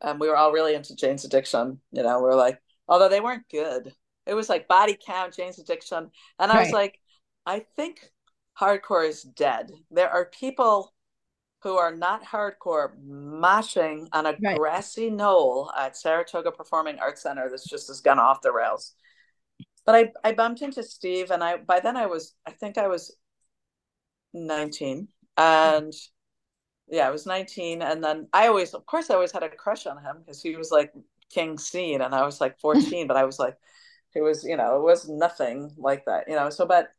[0.00, 1.80] and we were all really into Jane's Addiction.
[1.90, 3.92] You know, we were like, although they weren't good.
[4.26, 6.10] It was like body count, Jane's Addiction.
[6.38, 6.64] And I right.
[6.64, 7.00] was like,
[7.44, 8.00] I think
[8.58, 9.70] hardcore is dead.
[9.90, 10.92] There are people
[11.60, 14.56] who are not hardcore moshing on a right.
[14.56, 17.48] grassy knoll at Saratoga Performing Arts Center.
[17.50, 18.94] This just has gone off the rails.
[19.84, 22.88] But I, I bumped into Steve, and I by then I was I think I
[22.88, 23.16] was
[24.32, 25.92] nineteen, and
[26.88, 29.86] yeah, I was nineteen, and then I always, of course, I always had a crush
[29.86, 30.92] on him because he was like
[31.30, 33.56] King Scene, and I was like fourteen, but I was like,
[34.14, 36.50] it was you know it was nothing like that, you know.
[36.50, 36.90] So, but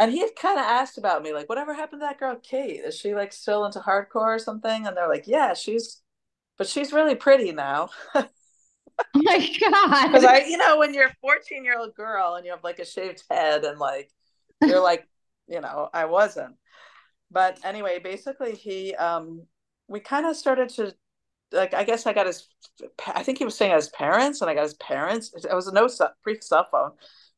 [0.00, 2.80] and he had kind of asked about me, like, whatever happened to that girl, Kate?
[2.80, 4.86] Is she like still into hardcore or something?
[4.86, 6.00] And they're like, yeah, she's,
[6.56, 7.90] but she's really pretty now.
[8.14, 8.26] oh
[9.14, 10.06] my god!
[10.06, 12.78] Because I, you know, when you're a 14 year old girl and you have like
[12.78, 14.10] a shaved head and like
[14.62, 15.06] you're like,
[15.46, 16.56] you know, I wasn't.
[17.30, 19.42] But anyway, basically, he, um,
[19.86, 20.94] we kind of started to
[21.52, 22.48] like I guess I got his
[23.06, 25.74] I think he was saying his parents and I got his parents it was a
[25.74, 25.88] no
[26.22, 26.92] pre cell phone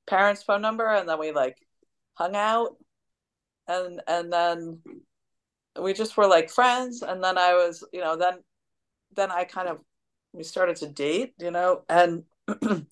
[0.07, 1.57] parents phone number and then we like
[2.15, 2.77] hung out
[3.69, 4.79] and and then
[5.81, 8.35] we just were like friends and then i was you know then
[9.15, 9.79] then i kind of
[10.33, 12.25] we started to date you know and
[12.61, 12.87] when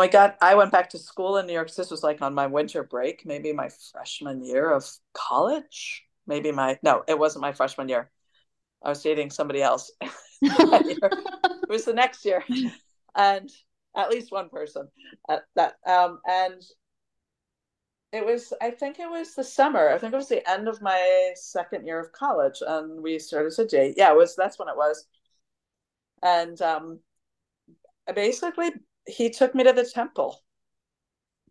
[0.00, 2.46] we got i went back to school in new york this was like on my
[2.46, 7.88] winter break maybe my freshman year of college maybe my no it wasn't my freshman
[7.88, 8.10] year.
[8.82, 9.92] I was dating somebody else.
[10.42, 12.42] It was the next year.
[13.14, 13.48] And
[13.96, 14.88] at least one person
[15.28, 16.62] at that um and
[18.12, 20.82] it was i think it was the summer i think it was the end of
[20.82, 23.94] my second year of college and we started to date.
[23.96, 25.06] Yeah it was that's when it was.
[26.22, 27.00] And um
[28.14, 28.70] basically
[29.06, 30.42] he took me to the temple.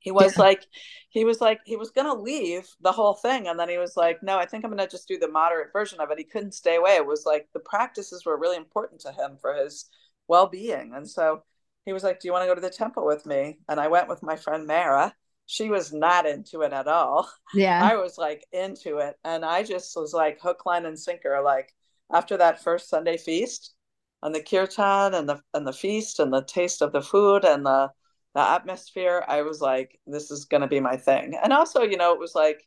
[0.02, 0.44] He was yeah.
[0.44, 0.66] like
[1.10, 4.22] he was like he was gonna leave the whole thing and then he was like
[4.24, 6.18] no i think i'm gonna just do the moderate version of it.
[6.18, 6.96] He couldn't stay away.
[6.96, 9.86] It was like the practices were really important to him for his
[10.28, 11.44] well-being and so
[11.86, 13.60] he was like do you want to go to the temple with me?
[13.70, 15.16] And i went with my friend mara
[15.50, 17.28] she was not into it at all.
[17.56, 17.84] Yeah.
[17.84, 19.16] I was like into it.
[19.24, 21.42] And I just was like hook, line, and sinker.
[21.44, 21.74] Like
[22.14, 23.74] after that first Sunday feast
[24.22, 27.66] and the kirtan and the and the feast and the taste of the food and
[27.66, 27.90] the
[28.36, 31.36] the atmosphere, I was like, this is gonna be my thing.
[31.42, 32.64] And also, you know, it was like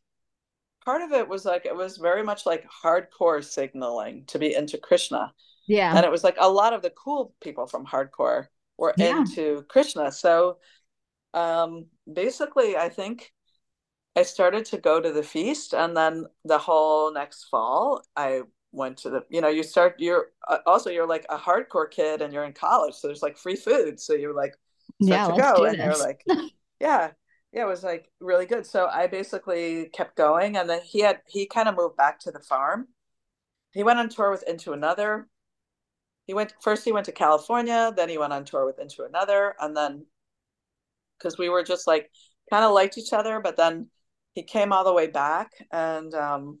[0.83, 4.77] part of it was like it was very much like hardcore signaling to be into
[4.77, 5.33] Krishna.
[5.69, 5.95] Yeah.
[5.95, 9.19] And it was like a lot of the cool people from hardcore were yeah.
[9.19, 10.11] into Krishna.
[10.11, 10.57] So
[11.33, 13.31] um, basically, I think
[14.15, 18.97] I started to go to the feast, and then the whole next fall, I went
[18.99, 19.25] to the.
[19.29, 19.95] You know, you start.
[19.99, 23.37] You're uh, also you're like a hardcore kid, and you're in college, so there's like
[23.37, 23.99] free food.
[23.99, 24.53] So you're like,
[24.99, 26.23] yeah, to go and you're like
[26.79, 27.11] yeah
[27.51, 31.21] yeah it was like really good so i basically kept going and then he had
[31.27, 32.87] he kind of moved back to the farm
[33.73, 35.27] he went on tour with into another
[36.25, 39.55] he went first he went to california then he went on tour with into another
[39.59, 40.05] and then
[41.17, 42.09] because we were just like
[42.49, 43.87] kind of liked each other but then
[44.33, 46.59] he came all the way back and um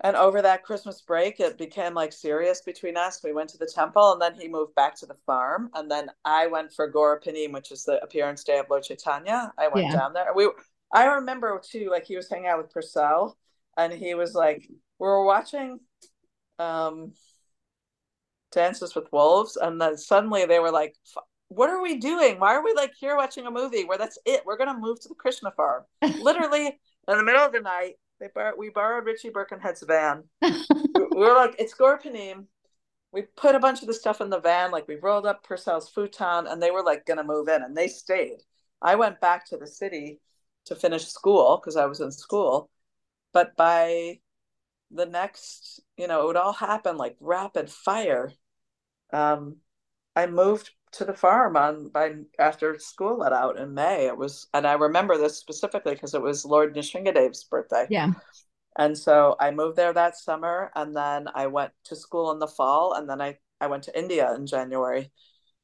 [0.00, 3.20] and over that christmas break it became like serious between us.
[3.24, 5.70] We went to the temple and then he moved back to the farm.
[5.74, 9.52] And then i went for Gaura Purnima, which is the appearance day of Lo Chaitanya
[9.58, 9.92] i went Yeah.
[9.92, 10.32] down there.
[10.34, 10.50] We
[10.92, 13.34] i remember too like he was hanging out with Porcell
[13.76, 14.66] and he was like
[14.98, 15.80] we were watching
[16.58, 17.12] um
[18.52, 22.38] dances with wolves and then suddenly they were like "F- what are we doing?
[22.40, 24.42] Why are we like here watching a movie where that's it?
[24.44, 25.84] We're gonna move to the krishna farm.
[26.20, 30.24] Literally in the middle of the night they bar- we borrowed richie birkenhead's van.
[30.42, 30.50] We
[30.94, 32.44] we were like it's Gaura Purnima.
[33.12, 35.88] we put a bunch of the stuff in the van like we rolled up Porcell's
[35.88, 38.38] futon and they were like gonna move in and they stayed.
[38.82, 40.20] I went back to the city
[40.66, 42.70] to finish school because i was in school.
[43.32, 44.20] But by
[44.90, 48.32] the next you know it would all happen like rapid fire.
[49.12, 49.58] Um
[50.16, 54.06] i moved to the farm on by after school let out in may.
[54.06, 57.86] It was and i remember this specifically because it was lord Nrsimhadev's birthday.
[57.90, 58.12] Yeah.
[58.78, 62.46] and so i moved there that summer and then i went to school in the
[62.46, 65.10] fall and then i i went to india in january.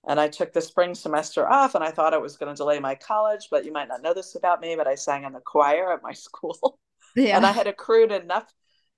[0.06, 2.80] And i took the spring semester off and i thought it was going to delay
[2.80, 5.40] my college but you might not know this about me but i sang in the
[5.40, 6.78] choir at my school.
[7.14, 7.36] Yeah.
[7.36, 8.52] and i had accrued enough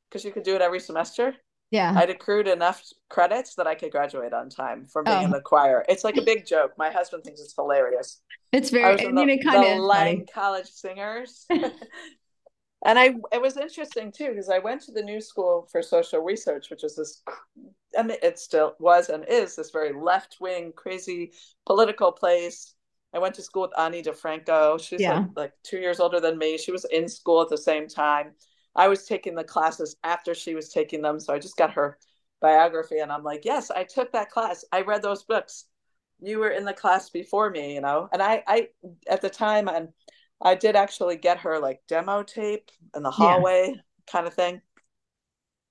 [0.09, 1.35] because you could do it every semester
[1.71, 1.93] yeah.
[1.97, 5.25] I'd accrued enough credits that I could graduate on time from being Oh.
[5.25, 5.85] in the choir.
[5.89, 6.73] It's like a big joke.
[6.79, 8.21] My husband thinks it's hilarious.
[8.53, 10.25] it's I very, was I, mean, the, it kind the of funny.
[10.33, 11.47] College Singers.
[11.51, 16.21] and I it was interesting too because I went to the New School for Social
[16.21, 17.23] Research, which is this
[17.97, 21.33] and it still was and is this very left wing, crazy
[21.67, 22.75] political place.
[23.15, 24.81] I went to school with Ani DiFranco.
[24.81, 25.19] She's Yeah.
[25.21, 26.59] like, like two years older than me.
[26.59, 28.33] She was in school at the same time.
[28.77, 31.21] I was taking the classes after she was taking them.
[31.21, 31.99] So I just got her
[32.41, 34.65] biography and I'm like, yes, I took that class.
[34.73, 35.67] I read those books.
[36.21, 38.09] You were in the class before me, you know?
[38.13, 38.69] And I, I
[39.09, 39.89] at the time and
[40.43, 43.45] I did actually get her like demo tape in the Yeah.
[43.45, 44.63] hallway kind of thing.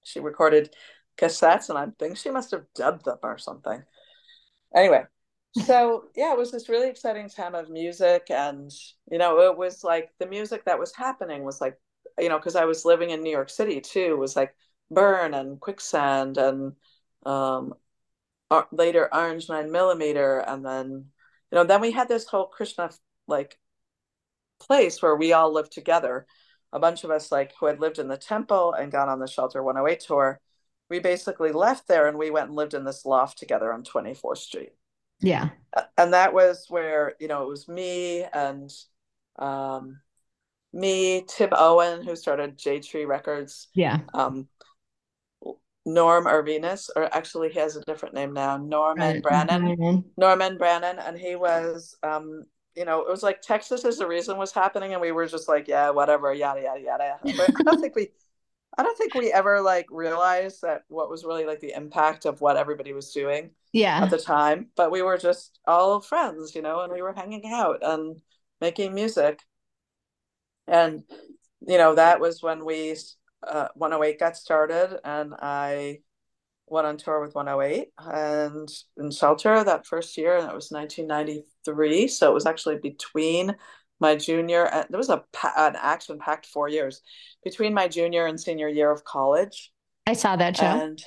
[0.03, 0.75] She recorded
[1.17, 3.83] cassettes and I think she must have dubbed them or something.
[4.75, 5.05] Anyway,
[5.53, 8.71] so yeah, it was this really exciting time of music and
[9.11, 11.79] you know, it was like the music that was happening was like
[12.19, 14.55] you know, because I was living in New York City too, was like
[14.91, 16.73] Burn and Quicksand and
[17.25, 17.73] um
[18.71, 20.89] later Orange Nine Millimeter, and then
[21.51, 22.91] you know, then we had this whole Krishna
[23.27, 23.57] like
[24.59, 26.25] place where we all lived together.
[26.71, 29.27] A bunch of us like who had lived in the temple and gone on the
[29.27, 30.39] Shelter 108 tour.
[30.89, 34.39] We basically left there and we went and lived in this loft together on 24th
[34.39, 34.73] Street
[35.19, 35.49] Yeah.
[35.97, 38.71] and that was where you know it was me and
[39.39, 39.99] um
[40.73, 43.99] me tim owen who started Jade Tree records Yeah.
[44.13, 44.47] um
[45.85, 49.21] norm Arenas, or actually he has a different name now norman Right.
[49.23, 50.05] brannon Brannon.
[50.15, 54.37] norman brannon and he was um you know it was like texas is the reason
[54.37, 57.81] was happening and we were just like yeah whatever yada yada yada but i don't
[57.81, 58.07] think we
[58.77, 62.39] i don't think we ever like realized that what was really like the impact of
[62.39, 64.03] what everybody was doing Yeah.
[64.03, 67.43] at the time, but we were just all friends, you know, and we were hanging
[67.45, 68.21] out and
[68.61, 69.39] making music.
[70.67, 71.03] And,
[71.67, 72.95] you know, that was when we,
[73.45, 75.99] uh, 108 got started, and I
[76.67, 82.07] went on tour with 108 and in Shelter that first year, and it was 1993.
[82.07, 83.55] So it was actually between
[83.99, 85.23] my junior, and there was a
[85.57, 87.01] an action packed four years
[87.43, 89.71] between my junior and senior year of college.
[90.07, 91.03] I saw that show And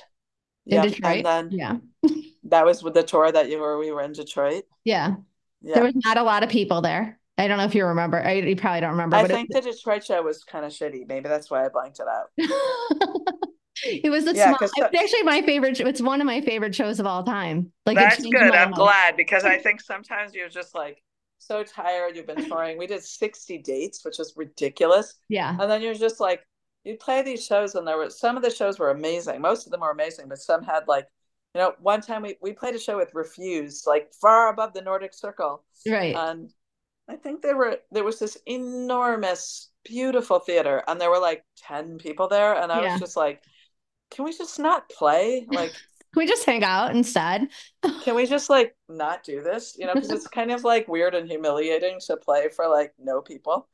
[0.65, 1.25] in yep, Detroit.
[1.25, 1.77] and then yeah.
[2.45, 4.63] that was with the tour that you were we were in Detroit.
[4.83, 5.15] Yeah.
[5.61, 5.75] Yeah.
[5.75, 7.16] There was not a lot of people there.
[7.37, 8.21] I don't know if you remember.
[8.23, 11.07] I, you probably don't remember, I think the Detroit show was kind of shitty.
[11.07, 12.29] Maybe that's why I blanked it out.
[12.37, 15.79] it, it was the Yeah, small, 'cause it's actually my favorite.
[15.79, 17.71] It's one of my favorite shows of all time.
[17.85, 18.55] Like it That's good.
[18.55, 21.01] I'm glad because I think sometimes you're just like
[21.37, 22.15] so tired.
[22.15, 22.77] You've been touring.
[22.77, 25.13] We did 60 dates, which is ridiculous.
[25.29, 25.55] Yeah.
[25.59, 26.43] And then you're just like,
[26.83, 29.41] you play these shows, and there were some of the shows were amazing.
[29.41, 31.05] Most of them were amazing, but some had like,
[31.53, 34.81] you know, one time we, we played a show with Refused, like far above the
[34.81, 35.63] Nordic Circle.
[35.87, 36.15] Right.
[36.15, 36.51] and
[37.09, 41.97] I think there were there was this enormous, beautiful theater, and there were like ten
[41.97, 42.83] people there, and I Yeah.
[42.83, 43.43] was just like,
[44.11, 45.45] "Can we just not play?
[45.49, 45.77] Like,
[46.13, 47.49] Can we just hang out instead?
[47.99, 49.75] can we just like not do this?
[49.77, 53.21] You know, because it's kind of like weird and humiliating to play for like no
[53.21, 53.67] people."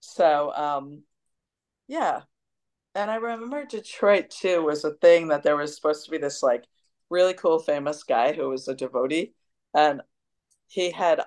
[0.00, 1.02] So, um,
[1.88, 2.22] yeah,
[2.94, 6.42] and I remember Detroit too was a thing that there was supposed to be this
[6.42, 6.64] like
[7.10, 9.34] really cool famous guy who was a devotee,
[9.74, 10.02] and
[10.68, 11.22] he had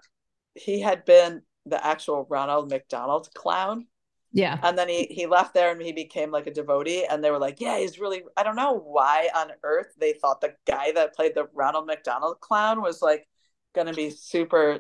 [0.60, 3.88] he had been the actual Ronald McDonald clown.
[4.32, 4.60] Yeah.
[4.62, 7.40] And then he he left there and he became like a devotee and they were
[7.40, 11.16] like, yeah, he's really I don't know why on earth they thought the guy that
[11.16, 13.28] played the Ronald McDonald clown was like
[13.74, 14.80] going to be super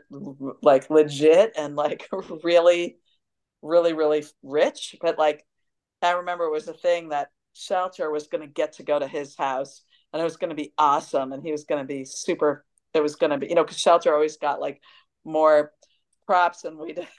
[0.62, 2.08] like legit and like
[2.44, 2.98] really
[3.62, 5.46] really really rich, but like
[6.02, 9.08] I remember it was a thing that Shelter was going to get to go to
[9.08, 9.82] his house
[10.14, 13.02] and it was going to be awesome and he was going to be super it
[13.02, 14.80] was going to be you know cuz Shelter always got like
[15.30, 15.72] more
[16.26, 17.08] props and we did.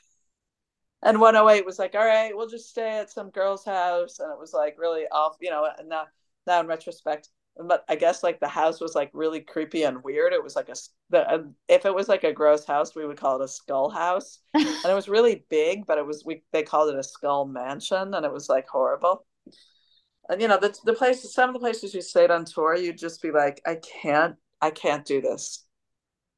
[1.03, 4.19] And 108 was like all right we'll just stay at some girl's house.
[4.19, 6.05] And it was like really off you know and now
[6.47, 7.31] now in retrospect.
[7.57, 10.35] But i guess like the house was like really creepy and weird.
[10.35, 10.75] It was like a
[11.09, 14.41] the, if it was like a gross house we would call it a skull house.
[14.55, 18.13] And it was really big but it was we they called it a skull mansion
[18.13, 19.25] and it was like horrible.
[20.29, 22.99] And you know the, the places some of the places you stayed on tour you'd
[22.99, 25.65] just be like i can't i can't do this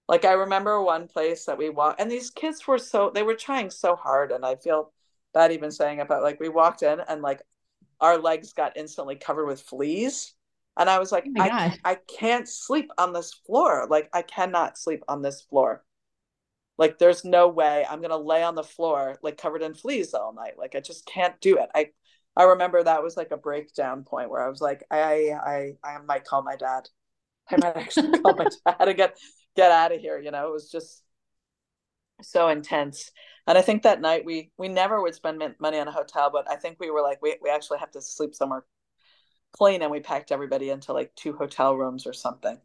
[0.08, 3.34] like I remember one place that we walked, and these kids were so they were
[3.34, 4.92] trying so hard, and I feel
[5.34, 7.42] bad even saying about like we walked in and like
[8.00, 10.34] our legs got instantly covered with fleas,
[10.76, 13.86] and I was like, oh I I can't sleep on this floor.
[13.88, 15.84] Like I cannot sleep on this floor.
[16.78, 20.32] Like there's no way I'm gonna lay on the floor like covered in fleas all
[20.34, 20.58] night.
[20.58, 21.68] Like I just can't do it.
[21.74, 21.90] I
[22.36, 25.98] I remember that was like a breakdown point where I was like, I I I
[25.98, 26.88] might call my dad.
[27.50, 29.16] I might actually call my dad get
[29.56, 30.48] get out of here you know?
[30.48, 31.02] It was just
[32.22, 33.10] so intense.
[33.46, 36.48] And i think that night we we never would spend money on a hotel but
[36.48, 38.64] i think we were like we, we actually have to sleep somewhere
[39.52, 42.58] clean and we packed everybody into like two hotel rooms or something.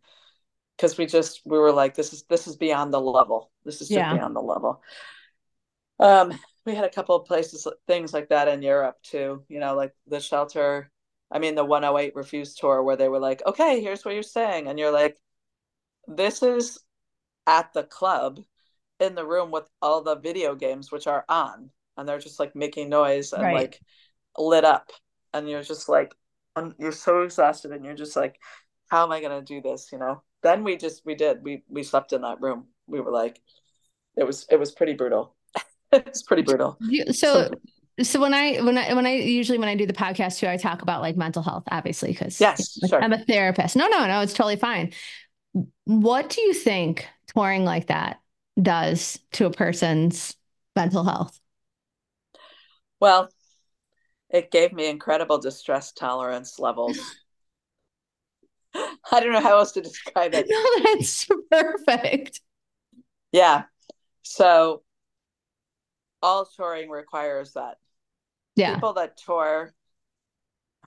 [0.76, 3.52] Because we just we were like this is this is beyond the level.
[3.66, 4.14] This is just yeah.
[4.14, 4.82] beyond the level.
[6.00, 9.74] Um we had a couple of places things like that in europe too you know
[9.74, 10.92] like the shelter
[11.32, 14.68] i mean the 108 Refused tour where they were like okay here's where you're staying.
[14.68, 15.18] And you're like
[16.08, 16.80] this is
[17.46, 18.40] at the club
[19.00, 22.56] in the room with all the video games which are on and they're just like
[22.56, 23.56] making noise and right.
[23.56, 23.82] like
[24.38, 24.90] lit up
[25.34, 26.14] and you're just like
[26.80, 28.40] you're so exhausted and you're just like
[28.88, 31.64] how am i going to do this you know then we just we did we
[31.70, 33.40] we slept in that room we were like
[34.16, 35.36] it was it was pretty brutal
[35.92, 36.78] it's pretty brutal
[37.12, 37.50] so
[38.04, 40.58] so when I when I when I usually when I do the podcast too, I
[40.58, 43.04] talk about like mental health, obviously, because yes, sure.
[43.04, 43.76] I'm a therapist.
[43.76, 44.94] No, no, no, it's totally fine.
[45.86, 48.20] What do you think touring like that
[48.62, 50.36] does to a person's
[50.76, 51.40] mental health?
[53.00, 53.30] Well,
[54.30, 57.00] it gave me incredible distress tolerance levels.
[58.74, 60.48] I don't know how else to describe it.
[60.50, 62.42] No, that's perfect.
[63.32, 63.64] Yeah.
[64.24, 64.84] So
[66.22, 67.78] all touring requires that.
[68.56, 68.74] Yeah.
[68.74, 69.74] People that tour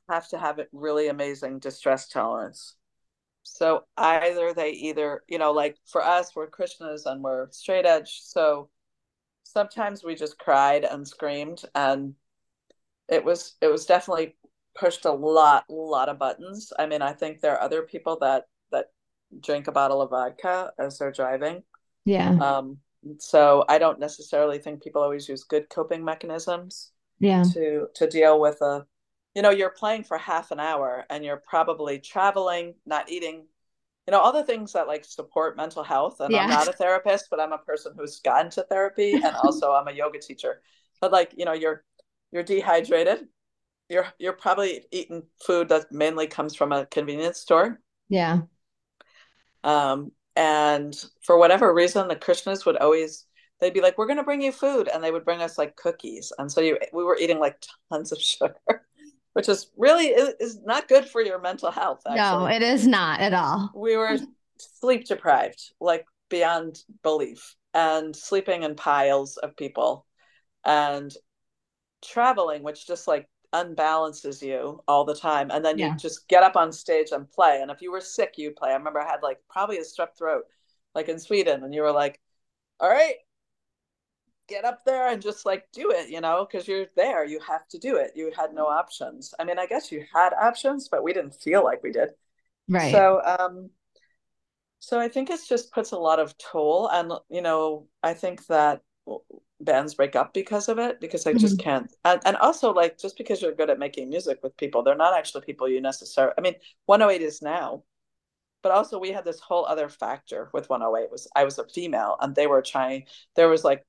[0.08, 2.74] have to have it really amazing distress tolerance.
[3.42, 8.20] So either they either, you know, like for us, we're Krishnas and we're straight edge.
[8.22, 8.68] So
[9.42, 12.14] sometimes we just cried and screamed and
[13.08, 14.36] it was it was definitely
[14.78, 16.72] pushed a lot, lot of buttons.
[16.78, 18.86] I mean, I think there are other people that that
[19.40, 21.62] drink a bottle of vodka as they're driving.
[22.04, 22.30] Yeah.
[22.30, 22.78] Um,
[23.18, 26.92] so I don't necessarily think people always use good coping mechanisms.
[27.18, 27.42] Yeah.
[27.52, 28.86] To to deal with a
[29.34, 33.46] you know you're playing for half an hour and you're probably traveling not eating
[34.06, 36.20] you know all the things that like support mental health.
[36.20, 36.42] And yeah.
[36.42, 39.88] i'm not a therapist but i'm a person who's gotten to therapy and also i'm
[39.88, 40.62] a yoga teacher.
[41.00, 41.84] But like you know you're
[42.32, 43.28] you're dehydrated.
[43.88, 47.80] You're you're probably eating food that mainly comes from a convenience store.
[48.08, 48.42] Yeah.
[49.62, 53.26] Um and for whatever reason the krishnas would always
[53.60, 55.76] they'd be like we're going to bring you food and they would bring us like
[55.76, 56.32] cookies.
[56.38, 57.62] And so you we were eating like
[57.92, 58.86] tons of sugar
[59.32, 62.02] which is really is not good for your mental health.
[62.06, 62.16] Actually.
[62.18, 63.70] No, it is not at all.
[63.74, 64.18] We were
[64.58, 70.06] sleep deprived, like beyond belief, and sleeping in piles of people,
[70.64, 71.12] and
[72.02, 75.50] traveling, which just like unbalances you all the time.
[75.50, 75.92] And then yeah.
[75.92, 77.60] you just get up on stage and play.
[77.62, 78.70] And if you were sick, you'd play.
[78.70, 80.44] I remember I had like probably a strep throat,
[80.94, 82.20] like in Sweden, and you were like,
[82.80, 83.14] "All right,
[84.50, 87.24] get up there and just like do it, you know, because you're there.
[87.24, 88.12] You have to do it.
[88.14, 89.32] You had no options.
[89.38, 92.10] I mean, I guess you had options, but we didn't feel like we did.
[92.68, 92.92] Right.
[92.92, 93.70] So, um,
[94.80, 98.46] so I think it just puts a lot of toll, and you know, I think
[98.46, 98.82] that
[99.60, 101.40] bands break up because of it because they mm-hmm.
[101.40, 101.94] just can't.
[102.04, 105.16] And, and also, like, just because you're good at making music with people, they're not
[105.16, 106.34] actually people you necessarily.
[106.38, 106.54] I mean,
[106.86, 107.82] 108 is now,
[108.62, 112.16] but also we had this whole other factor with 108 was I was a female,
[112.20, 113.04] and they were trying.
[113.36, 113.84] There was like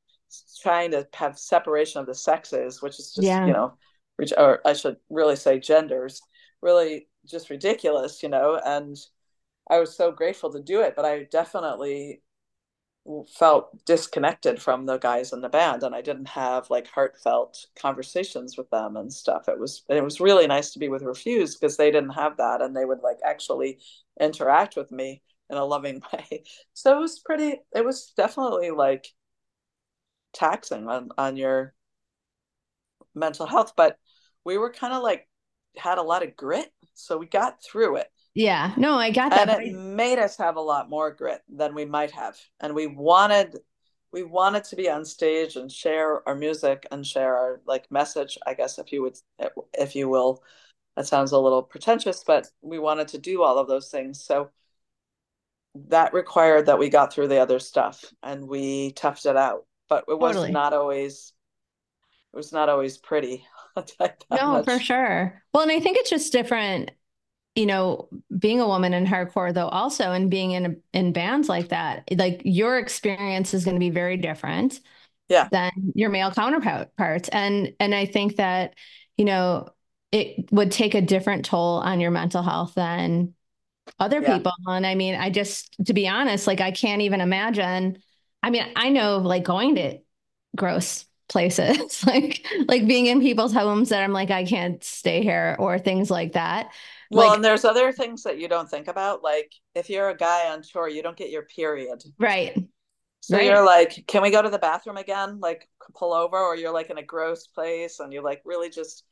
[0.62, 3.46] trying to have separation of the sexes, which is just yeah.
[3.46, 3.74] you know,
[4.18, 6.22] which or I should really say genders,
[6.62, 8.60] really just ridiculous, you know.
[8.64, 8.98] And
[9.70, 12.22] I was so grateful to do it, but I definitely
[13.36, 18.58] felt disconnected from the guys in the band and I didn't have like heartfelt conversations
[18.58, 19.48] with them and stuff.
[19.48, 22.62] It was it was really nice to be with Refused because they didn't have that
[22.62, 23.80] and they would like actually
[24.20, 26.44] interact with me in a loving way.
[26.74, 29.08] So it was pretty it was definitely like
[30.34, 31.74] taxing on on your
[33.14, 33.98] mental health, but
[34.46, 35.28] we were kind of like
[35.78, 38.08] had a lot of grit, so we got through it.
[38.34, 39.50] Yeah, no, I got that.
[39.50, 42.38] And it made us have a lot more grit than we might have.
[42.60, 43.60] And we wanted
[44.12, 48.38] we wanted to be on stage and share our music and share our like message,
[48.46, 49.18] I guess if you would
[49.74, 50.44] if you will.
[50.98, 54.24] That sounds a little pretentious, but we wanted to do all of those things.
[54.24, 54.50] So
[55.88, 59.66] that required that we got through the other stuff and we toughed it out.
[59.92, 60.52] But it was totally.
[60.52, 61.34] not always
[62.34, 63.46] it was not always pretty.
[63.78, 64.66] no, much.
[64.66, 65.44] for sure.
[65.54, 66.92] Well, and I think it's just different
[67.56, 68.08] you know,
[68.40, 72.42] being a woman in hardcore though also and being in in bands like that, like
[72.46, 74.80] your experience is going to be very different
[75.28, 75.50] yeah.
[75.52, 77.28] than your male counterparts.
[77.30, 78.76] And and I think that,
[79.18, 79.68] you know,
[80.14, 83.34] it would take a different toll on your mental health than
[84.00, 84.38] other yeah.
[84.38, 84.54] people.
[84.68, 87.98] And I mean, I just to be honest, like I can't even imagine.
[88.44, 90.00] I mean, I know of like going to
[90.56, 95.56] gross places, like like being in people's homes that I'm like, I can't stay here
[95.60, 96.72] or things like that.
[97.10, 99.24] Well, like, and there's other things that you don't think about.
[99.24, 102.04] Like if you're a guy on tour, you don't get your period.
[102.18, 102.58] Right.
[103.22, 103.46] So right.
[103.46, 105.40] you're like, can we go to the bathroom again?
[105.40, 109.04] Like pull over, or you're like in a gross place and you're like really just,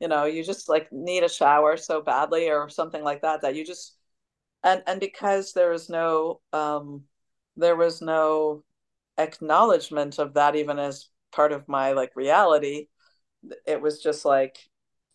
[0.00, 3.54] you know, you just like need a shower so badly or something like that that
[3.54, 3.96] you just
[4.62, 7.02] and and because there was no um
[7.56, 8.64] there was no
[9.22, 12.88] acknowledgement of that even as part of my like reality,
[13.66, 14.58] it was just like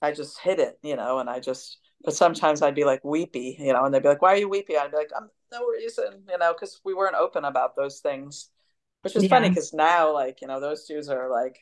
[0.01, 3.57] I just hid it, you know, and I just but sometimes I'd be like weepy,
[3.59, 5.65] you know, and they'd be like, "Why are you weepy?" I'd be like, "I'm no
[5.67, 8.49] reason," you know, because we weren't open about those things,
[9.01, 9.29] which is yeah.
[9.29, 11.57] funny because now, like, you know, those dudes are like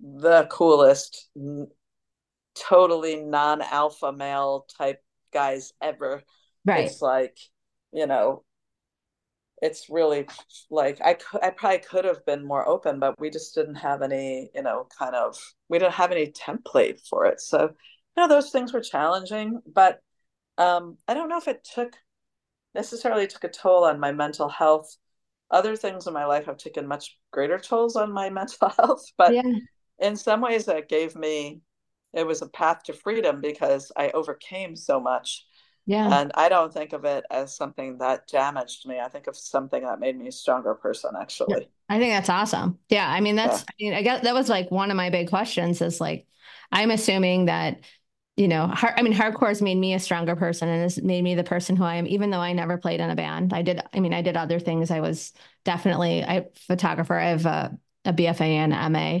[0.00, 1.30] the coolest,
[2.54, 5.02] totally non-alpha male type
[5.32, 6.22] guys ever.
[6.64, 6.86] Right.
[6.86, 7.38] It's like,
[7.92, 8.44] you know,
[9.62, 10.26] it's really
[10.70, 14.50] like I I probably could have been more open, but we just didn't have any,
[14.54, 15.36] you know, kind of
[15.68, 17.40] we didn't have any template for it.
[17.40, 17.62] So
[18.16, 20.00] you know, those things were challenging, but
[20.58, 21.94] um, I don't know if it took
[22.74, 24.96] necessarily took a toll on my mental health.
[25.50, 29.34] Other things in my life have taken much greater tolls on my mental health, but
[29.34, 29.42] yeah.
[29.98, 31.60] in some ways, that gave me
[32.12, 35.46] it was a path to freedom because I overcame so much.
[35.90, 36.20] Yeah.
[36.20, 39.00] And I don't think of it as something that damaged me.
[39.00, 41.68] I think of something that made me a stronger person, actually.
[41.88, 42.78] I think that's awesome.
[42.88, 43.10] Yeah.
[43.10, 43.64] I mean, that's, yeah.
[43.68, 46.28] I mean, I guess that was like one of my big questions is like,
[46.70, 47.80] I'm assuming that
[48.36, 51.22] you know, hard, I mean, hardcore has made me a stronger person and has made
[51.22, 53.52] me the person who I am, even though I never played in a band.
[53.52, 54.90] I did, I mean, I did other things.
[54.90, 55.32] I was
[55.64, 57.16] definitely a photographer.
[57.16, 57.76] I have a,
[58.06, 59.18] a BFA and MA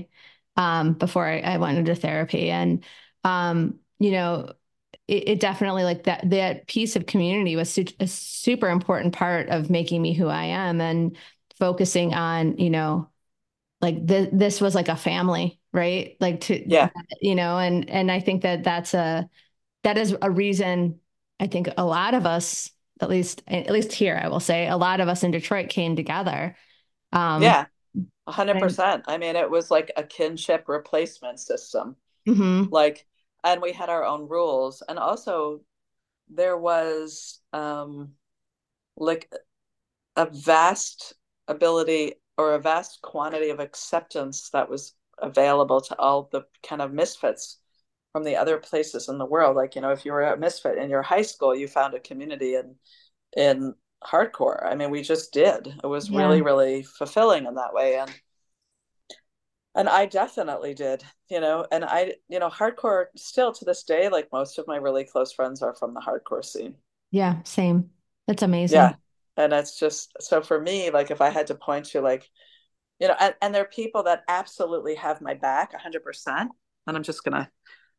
[0.56, 2.50] um, before I, I, went into therapy.
[2.50, 2.82] And,
[3.24, 4.52] um, you know,
[5.10, 9.48] it, it, definitely like that, that piece of community was su- a super important part
[9.48, 11.16] of making me who I am and
[11.58, 13.08] focusing on, you know,
[13.80, 16.16] like th- this was like a family right?
[16.20, 16.90] Like to yeah.
[17.20, 19.28] you know and and i think that that's a
[19.82, 21.00] that is a reason
[21.38, 24.76] i think a lot of us at least at least here i will say a
[24.76, 26.56] lot of us in detroit came together
[27.12, 27.66] um yeah.
[28.28, 31.96] 100% and, i mean it was like a kinship replacement system.
[32.28, 32.70] Mm-hmm.
[32.70, 33.06] like
[33.44, 35.60] and we had our own rules and also
[36.28, 38.12] there was um
[38.96, 39.32] like
[40.16, 41.14] a vast
[41.48, 46.92] ability or a vast quantity of acceptance that was available to all the kind of
[46.92, 47.58] misfits
[48.12, 49.56] from the other places in the world.
[49.56, 52.00] Like, you know, if you were a misfit in your high school, you found a
[52.00, 52.74] community in
[53.36, 54.64] in hardcore.
[54.64, 55.66] I mean, we just did.
[55.66, 56.18] It was yeah.
[56.20, 57.98] really, really fulfilling in that way.
[57.98, 58.10] And
[59.74, 64.08] and I definitely did, you know, and I, you know, hardcore still to this day,
[64.08, 66.74] like most of my really close friends are from the hardcore scene.
[67.10, 67.90] Yeah, same.
[68.26, 68.78] That's amazing.
[68.78, 68.94] Yeah
[69.40, 72.28] and it's just so for me like if i had to point to like
[72.98, 76.50] you know and, and there are people that absolutely have my back 100%
[76.86, 77.50] and i'm just gonna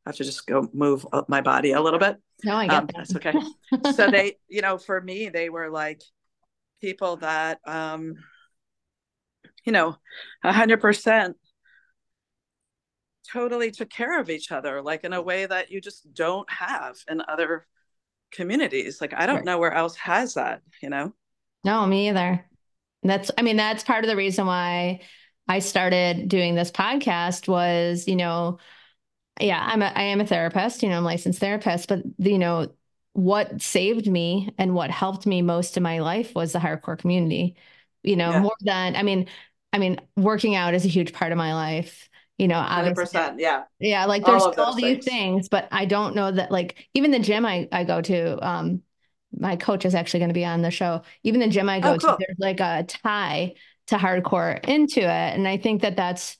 [0.05, 2.95] have to just go move my body a little bit no i get um, that.
[2.95, 3.33] that's okay
[3.91, 6.01] so they you know for me they were like
[6.79, 8.15] people that um
[9.65, 9.95] you know
[10.43, 11.35] 100%
[13.31, 15.25] totally took care of each other like in a mm.
[15.25, 17.67] way that you just don't have in other
[18.31, 19.45] communities like i don't right.
[19.45, 21.13] know where else has that you know
[21.63, 22.45] no, me either.
[23.03, 25.01] That's, I mean, that's part of the reason why
[25.47, 28.59] I started doing this podcast was, you know,
[29.39, 32.37] yeah, I'm a, I am a therapist, you know, I'm a licensed therapist, but you
[32.37, 32.73] know,
[33.13, 37.55] what saved me and what helped me most in my life was the hardcore community.
[38.03, 38.41] you know, yeah.
[38.41, 39.27] more than, I mean,
[39.73, 42.09] I mean, working out is a huge part of my life.
[42.41, 43.65] You know, obviously, 100%, yeah.
[43.77, 44.05] Yeah.
[44.05, 45.05] Like there's all, all these things.
[45.05, 48.81] things, but I don't know that like even the gym I, I go to, um,
[49.37, 51.03] my coach is actually going to be on the show.
[51.21, 52.17] Even the gym I go oh, cool.
[52.17, 53.53] to, there's like a tie
[53.87, 55.05] to hardcore into it.
[55.05, 56.37] And I think that that's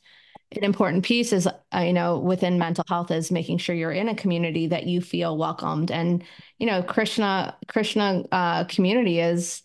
[0.53, 4.09] an important piece is, uh, you know, within mental health is making sure you're in
[4.09, 5.91] a community that you feel welcomed.
[5.91, 6.23] And,
[6.57, 9.61] you know, Krishna, Krishna uh, community is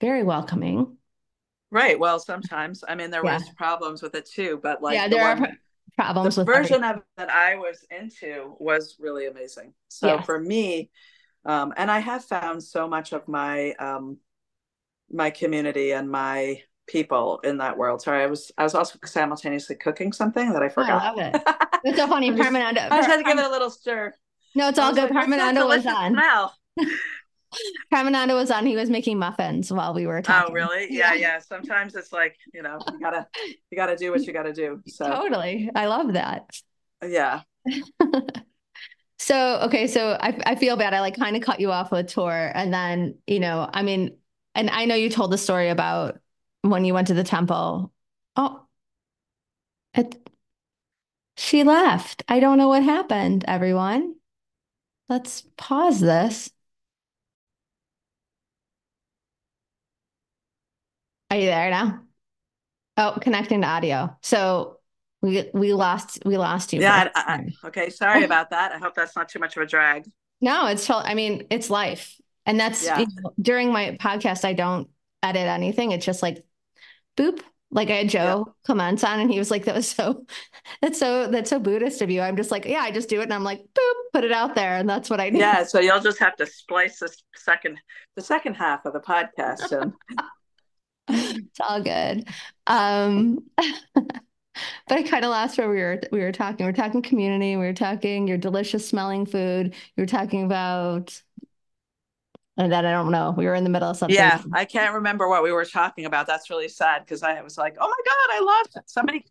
[0.00, 0.96] very welcoming.
[1.72, 1.98] Right.
[1.98, 3.38] Well, sometimes, I mean, there yeah.
[3.38, 5.58] was problems with it too, but like, yeah, there the one, are
[5.96, 6.36] problems.
[6.36, 6.98] The version everything.
[6.98, 9.72] of that I was into was really amazing.
[9.88, 10.22] So yeah.
[10.22, 10.90] for me,
[11.46, 14.18] um, and I have found so much of my um,
[15.10, 18.02] my community and my people in that world.
[18.02, 21.02] Sorry, I was I was also simultaneously cooking something that I forgot.
[21.02, 21.42] Oh, I love it.
[21.84, 22.30] It's so funny.
[22.30, 22.80] Parmanando.
[22.92, 24.14] I just had to give it a little stir.
[24.54, 25.10] No, it's all good.
[25.10, 26.12] Like, Parmanando was on.
[26.12, 26.54] Smell.
[27.92, 28.66] Parmanando was on.
[28.66, 30.50] He was making muffins while we were oh, talking.
[30.50, 30.88] Oh, really?
[30.90, 31.38] Yeah, yeah.
[31.38, 33.26] Sometimes it's like you know you gotta
[33.70, 34.80] you gotta do what you gotta do.
[34.86, 36.44] So totally, I love that.
[37.02, 37.42] Yeah.
[39.18, 40.94] so okay, so I I feel bad.
[40.94, 44.16] I like kind of cut you off with tour, and then you know, I mean,
[44.54, 46.18] and I know you told the story about
[46.62, 47.92] when you went to the temple.
[48.36, 48.66] Oh,
[49.94, 50.16] it,
[51.36, 52.22] she left.
[52.28, 54.14] I don't know what happened, everyone.
[55.08, 56.50] Let's pause this.
[61.32, 62.02] Are you there now?
[62.98, 64.14] Oh, connecting to audio.
[64.20, 64.80] So
[65.22, 66.82] we we lost we lost you.
[66.82, 67.08] Yeah.
[67.14, 67.22] I,
[67.64, 67.88] I, okay.
[67.88, 68.26] Sorry oh.
[68.26, 68.72] about that.
[68.72, 70.04] I hope that's not too much of a drag.
[70.42, 70.90] No, it's.
[70.90, 72.98] I mean, it's life, and that's yeah.
[72.98, 74.44] you know, during my podcast.
[74.44, 74.90] I don't
[75.22, 75.92] edit anything.
[75.92, 76.44] It's just like
[77.16, 77.40] boop.
[77.70, 78.52] Like I had Joe yeah.
[78.66, 80.26] comments on, and he was like, "That was so,
[80.82, 83.22] that's so, that's so Buddhist of you." I'm just like, "Yeah, I just do it,"
[83.22, 85.38] and I'm like, "Boop," put it out there, and that's what I do.
[85.38, 87.78] Yeah, so you'll just have to splice the second,
[88.16, 89.94] the second half of the podcast, and
[91.08, 92.28] it's all good.
[92.66, 93.38] Um,
[93.94, 94.12] but
[94.88, 96.00] I kind of lost where we were.
[96.10, 96.66] We were talking.
[96.66, 97.56] We are talking community.
[97.56, 99.74] We were talking your delicious smelling food.
[99.96, 101.20] You were talking about
[102.58, 103.34] and then I don't know.
[103.36, 104.14] We were in the middle of something.
[104.14, 106.26] Yeah, I can't remember what we were talking about.
[106.26, 109.24] That's really sad because I was like, "Oh my god, I lost it." Somebody,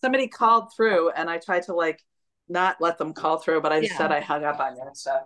[0.00, 2.02] somebody called through, and I tried to like
[2.48, 3.96] not let them call through, but I yeah.
[3.96, 4.82] said I hung up on you.
[4.94, 5.18] So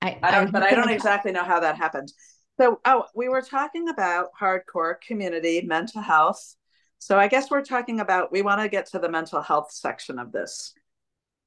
[0.00, 2.12] I, I don't, I but I don't exactly know how that happened.
[2.58, 6.54] So, oh, we were talking about hardcore community mental health.
[6.98, 10.18] So I guess we're talking about we want to get to the mental health section
[10.18, 10.72] of this.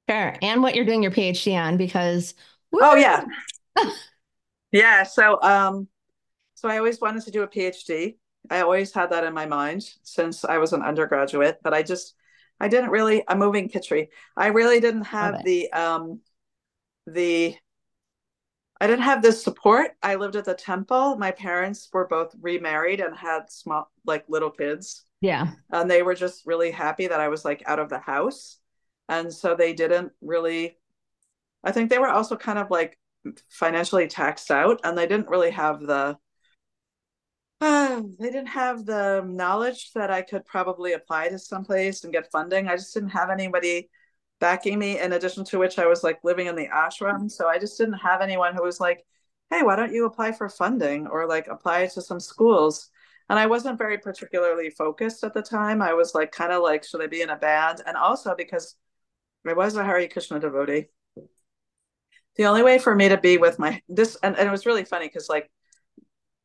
[0.09, 2.33] Sure, and what you're doing your PhD on because.
[2.71, 2.79] Woo!
[2.81, 3.23] Oh yeah.
[4.71, 5.03] Yeah.
[5.03, 5.87] So, um,
[6.55, 8.17] so I always wanted to do a PhD.
[8.49, 12.15] I always had that in my mind since I was an undergraduate, but I just,
[12.59, 14.09] I didn't really, I'm moving Kitchery.
[14.35, 16.19] I really didn't have the, um,
[17.05, 17.55] the,
[18.79, 19.91] I didn't have this support.
[20.03, 21.17] I lived at the temple.
[21.17, 25.03] My parents were both remarried and had small, like little kids.
[25.21, 25.51] Yeah.
[25.71, 28.59] And they were just really happy that I was like out of the house.
[29.09, 30.77] And so they didn't really,
[31.63, 32.97] I think they were also kind of like
[33.49, 36.17] financially taxed out and they didn't really have the
[37.59, 42.31] uh, they didn't have the knowledge that I could probably apply to someplace and get
[42.31, 42.67] funding.
[42.67, 43.89] I just didn't have anybody
[44.39, 44.99] backing me.
[44.99, 47.95] In addition to which, I was like living in the ashram, so I just didn't
[47.95, 49.05] have anyone who was like,
[49.49, 52.89] "Hey, why don't you apply for funding or like apply to some schools?"
[53.29, 55.81] And I wasn't very particularly focused at the time.
[55.81, 57.81] I was like, kind of like, should I be in a band?
[57.85, 58.75] And also because
[59.45, 60.87] I was a Hare Krishna devotee,
[62.37, 64.85] the only way for me to be with my this and, and it was really
[64.85, 65.51] funny because like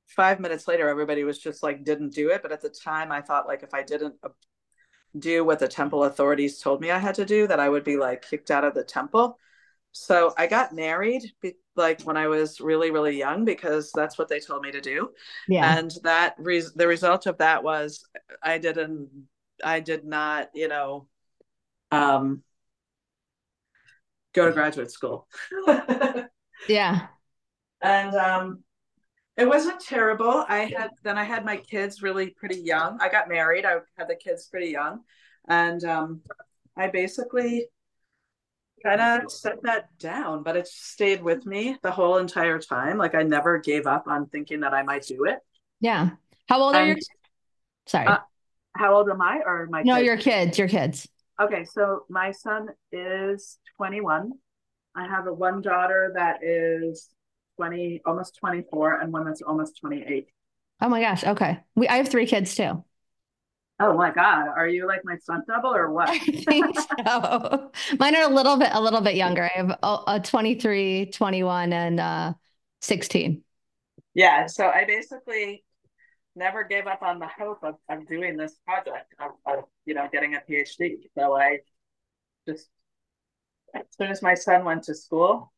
[0.09, 3.21] five minutes later everybody was just like didn't do it but at the time i
[3.21, 4.15] thought like if i didn't
[5.19, 7.97] do what the temple authorities told me i had to do that i would be
[7.97, 9.39] like kicked out of the temple
[9.93, 11.23] so i got married
[11.77, 15.11] like when i was really really young because that's what they told me to do
[15.49, 18.07] yeah and that re- the result of that was
[18.43, 19.09] i didn't
[19.63, 21.07] i did not you know
[21.91, 22.43] um
[24.33, 25.29] go to graduate school.
[26.69, 27.07] yeah.
[27.81, 28.65] And um,
[29.37, 30.45] it wasn't terrible.
[30.49, 32.99] I had then I had my kids really pretty young.
[33.01, 33.65] I got married.
[33.65, 35.01] I had the kids pretty young,
[35.49, 36.21] and um,
[36.77, 37.67] I basically
[38.85, 40.43] kind of set that down.
[40.43, 42.99] But it stayed with me the whole entire time.
[42.99, 45.39] Like I never gave up on thinking that I might do it.
[45.81, 46.11] Yeah.
[46.49, 46.97] How old and, are your?
[47.87, 48.07] Sorry.
[48.07, 48.19] Uh,
[48.77, 49.41] how old am I?
[49.47, 49.83] Or my?
[49.83, 50.07] No, kids?
[50.07, 50.59] your kids.
[50.59, 51.09] Your kids.
[51.41, 54.33] Okay, so my son is 21.
[54.95, 57.09] I have a one daughter that is
[57.63, 60.29] 20, almost 24, and one that's almost 28.
[60.81, 61.23] Oh my gosh.
[61.23, 61.61] Okay.
[61.77, 62.85] We I have three kids too.
[63.79, 64.49] Oh my God.
[64.49, 66.09] Are you like my stunt double or what?
[66.11, 67.71] I think so.
[68.01, 69.45] Mine are a little bit a little bit younger.
[69.45, 72.33] I have a, a 23, 21, and uh
[72.81, 73.43] 16.
[74.15, 74.47] Yeah.
[74.47, 75.65] So I basically
[76.35, 80.09] never gave up on the hope of, of doing this project of, of you know
[80.11, 81.59] getting a phd so i
[82.49, 82.69] just
[83.75, 85.53] as soon as my son went to school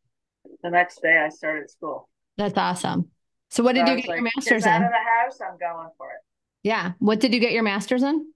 [0.63, 3.11] the next day i started school That's awesome.
[3.51, 4.85] So what did So you get your like, master's "Kids out in?
[4.85, 6.21] of the house i'm going for it
[6.63, 6.93] Yeah.
[6.99, 8.31] What did you get your master's in?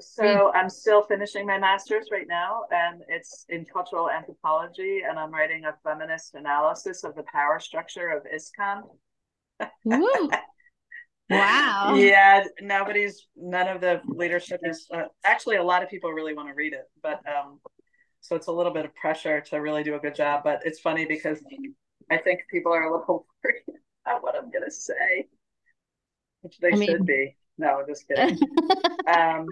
[0.00, 5.32] so i'm still finishing my master's right now and it's in cultural anthropology and i'm
[5.32, 8.82] writing a feminist analysis of the power structure of ISKCON
[9.84, 10.30] Woo.
[11.30, 11.94] Wow.
[11.96, 16.48] yeah nobody's none of the leadership is uh, actually a lot of people really want
[16.48, 17.58] to read it but um
[18.28, 20.78] so it's a little bit of pressure to really do a good job but it's
[20.80, 21.38] funny because
[22.10, 25.26] i think people are a little worried about what i'm gonna say
[26.42, 27.34] which they I mean- should be.
[27.60, 28.38] No just kidding.
[29.08, 29.46] Um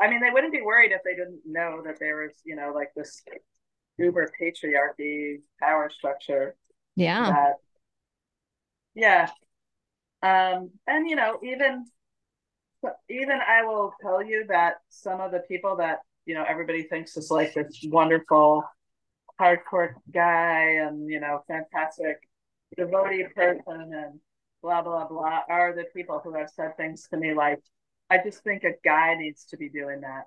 [0.00, 2.72] i mean they wouldn't be worried if they didn't know that there was you know
[2.74, 3.22] like this
[3.98, 6.56] uber patriarchy power structure
[6.96, 7.30] yeah.
[7.30, 7.54] that
[8.94, 9.28] yeah.
[10.22, 11.84] Um and you know even
[13.10, 15.98] even i will tell you that some of the people that
[16.28, 18.64] you know everybody thinks is like this wonderful
[19.40, 22.18] hardcore guy and you know fantastic
[22.76, 23.62] devotee person
[23.94, 24.20] and
[24.62, 27.60] blah blah blah are the people who have said things to me like
[28.10, 30.24] i just think a guy needs to be doing that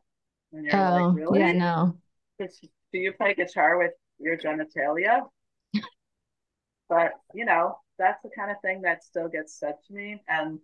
[0.54, 1.98] and you're Oh, like really yeah, no.
[2.40, 5.28] Do you play guitar with your genitalia?
[6.90, 10.60] but you know, that's the kind of thing that still gets said to me, and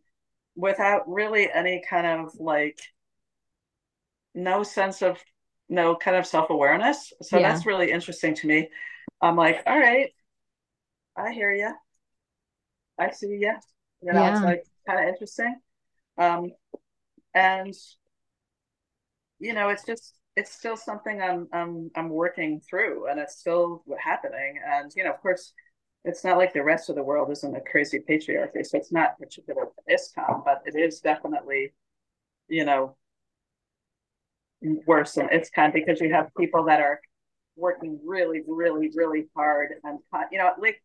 [0.55, 2.79] without really any kind of like
[4.37, 5.19] no sense of
[5.69, 7.13] no kind of self awareness.
[7.23, 7.41] So Yeah.
[7.41, 8.69] that's really interesting to me.
[9.21, 10.11] I'm like, all right,
[11.17, 11.73] I hear you,
[12.99, 13.55] I see you.
[14.01, 15.55] You know, it's like kind of interesting.
[16.17, 16.51] Um,
[17.35, 17.73] and
[19.39, 23.83] you know, it's just it's still something I'm I'm I'm working through, and it's still
[23.99, 24.59] happening.
[24.65, 25.53] And you know, of course,
[26.03, 29.17] it's not like the rest of the world isn't a crazy patriarchy, so it's not
[29.19, 31.73] particular to ISKCON, but it is definitely,
[32.49, 32.97] you know,
[34.61, 36.99] worse than ISKCON because you have people that are
[37.55, 39.99] working really, really, really hard, and
[40.31, 40.81] you know, like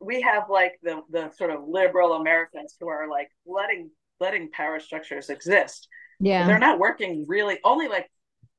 [0.00, 3.90] we have like the the sort of liberal Americans who are like letting
[4.20, 5.88] letting power structures exist
[6.20, 6.46] Yeah.
[6.46, 8.10] they're not working really only like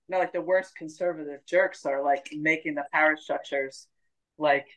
[0.07, 3.88] you know like the worst conservative jerks are like making the power structures
[4.39, 4.68] like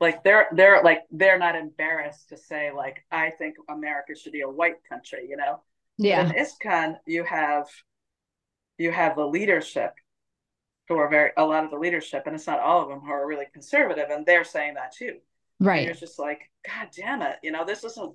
[0.00, 4.40] like they're they're like they're not embarrassed to say like i think america should be
[4.40, 5.62] a white country you know
[5.98, 6.24] Yeah.
[6.24, 7.66] but in ISKCON you have
[8.80, 9.92] you have the leadership
[10.88, 13.10] who are very a lot of the leadership and it's not all of them who
[13.10, 15.18] are really conservative and they're saying that too.
[15.60, 15.84] Right.
[15.84, 18.14] you're just like god damn it you know this isn't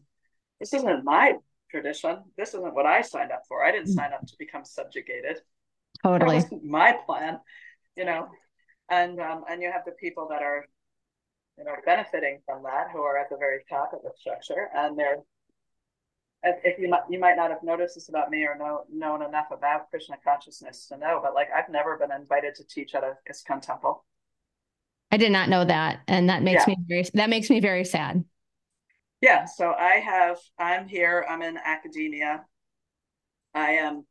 [0.59, 1.33] this isn't my
[1.69, 2.23] tradition.
[2.37, 3.63] This isn't what i signed up for.
[3.63, 5.37] I didn't sign up to become subjugated.
[6.03, 6.35] Totally.
[6.35, 7.39] wasn't my plan
[7.95, 8.27] you know?
[8.89, 10.65] And um and you have the people that are
[11.59, 14.97] you know benefiting from that who are at the very top of the structure and
[14.97, 15.19] they're
[16.63, 19.47] if you might you might not have noticed this about me or know known enough
[19.51, 23.13] about krishna consciousness to know but like i've never been invited to teach at a
[23.29, 24.05] ISKCON temple
[25.11, 26.01] I did not know that.
[26.09, 26.73] And that makes Yeah.
[26.75, 28.25] me very that makes me very sad.
[29.21, 32.43] yeah so i have i'm here i'm in academia
[33.53, 34.05] i am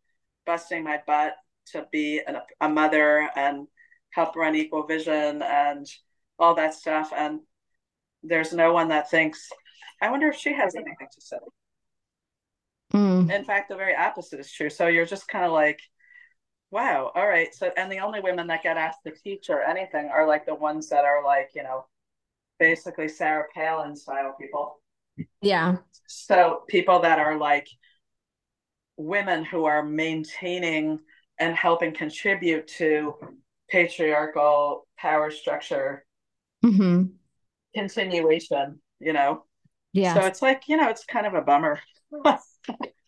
[0.47, 1.35] busting my butt
[1.67, 3.67] to be an, a mother and
[4.11, 5.87] help run equal vision and
[6.39, 7.41] all that stuff and
[8.23, 9.49] there's no one that thinks
[10.01, 11.37] i wonder if she has anything to say
[12.93, 13.29] Mm.
[13.31, 15.81] in fact the very opposite is true so you're just kind of like
[16.71, 20.09] wow all right so and the only women that get asked to teach or anything
[20.13, 21.87] are like the ones that are like you know
[22.59, 24.81] basically sarah palin style people
[25.43, 25.77] Yeah.
[26.07, 27.69] so people that are like
[28.97, 31.01] women who are maintaining
[31.39, 33.15] and helping contribute to
[33.69, 36.05] patriarchal power structure
[36.63, 37.17] hmm
[37.75, 39.45] continuation you know
[39.93, 40.15] Yeah.
[40.15, 41.81] so it's like you know it's kind of a bummer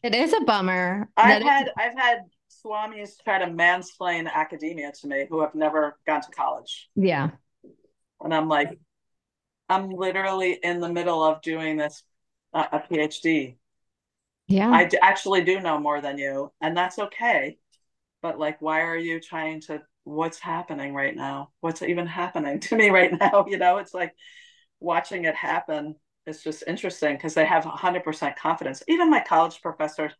[0.03, 1.09] it is a bummer.
[1.17, 6.21] i've had i've had swamis try to mansplain academia to me who have never gone
[6.21, 7.31] to college yeah.
[8.23, 8.79] and i'm like
[9.69, 12.03] i'm literally in the middle of doing this
[12.55, 13.57] uh, a phd
[14.49, 14.71] Yeah.
[14.71, 17.59] I d- actually do know more than you, and that's okay.
[18.23, 19.83] But like, why are you trying to?
[20.05, 21.53] What's happening right now?
[21.61, 23.47] What's even happening to me right now?
[23.49, 24.15] You know, it's like
[24.81, 25.97] watching it happen.
[26.27, 28.83] It's just interesting because they have 100% confidence.
[28.89, 30.12] Even my college professors,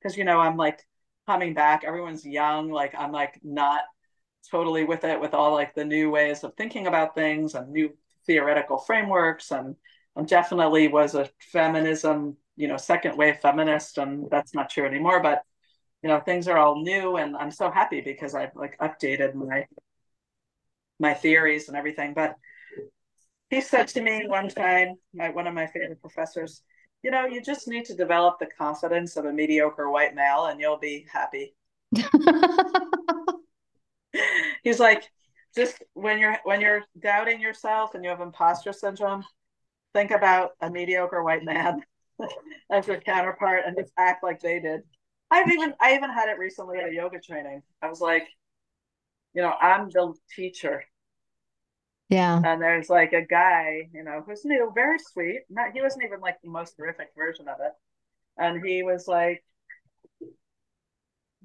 [0.00, 0.86] because you know, I'm like
[1.26, 1.84] coming back.
[1.84, 2.70] Everyone's young.
[2.70, 3.82] Like I'm like not
[4.50, 7.90] totally with it with all like the new ways of thinking about things and new
[8.26, 9.76] theoretical frameworks and
[10.16, 15.22] I definitely was a feminism, you know, second wave feminist, and that's not true anymore.
[15.22, 15.44] But
[16.02, 19.66] you know, things are all new, and I'm so happy because I've like updated my
[20.98, 22.14] my theories and everything.
[22.14, 22.36] But
[23.50, 26.62] he said to me one time, my one of my favorite professors,
[27.02, 30.60] you know, you just need to develop the confidence of a mediocre white male and
[30.60, 31.54] you'll be happy.
[34.62, 35.04] He's like,
[35.56, 39.24] just when you're when you're doubting yourself and you have imposter syndrome,
[39.94, 41.82] think about a mediocre white man
[42.70, 44.82] as your counterpart and just act like they did.
[45.30, 47.62] I've even I even had it recently at a yoga training.
[47.82, 48.28] I was like,
[49.34, 50.84] you know, I'm the teacher.
[52.08, 52.40] Yeah.
[52.42, 55.42] And there's like a guy, you know, who's new, very sweet.
[55.50, 57.72] Not he wasn't even like the most horrific version of it.
[58.38, 59.44] And he was like,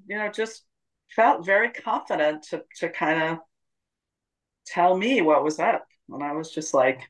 [0.06, 0.64] you know, just
[1.10, 3.38] felt very confident to to kind of
[4.66, 5.86] tell me what was up.
[6.08, 7.00] And I was just like,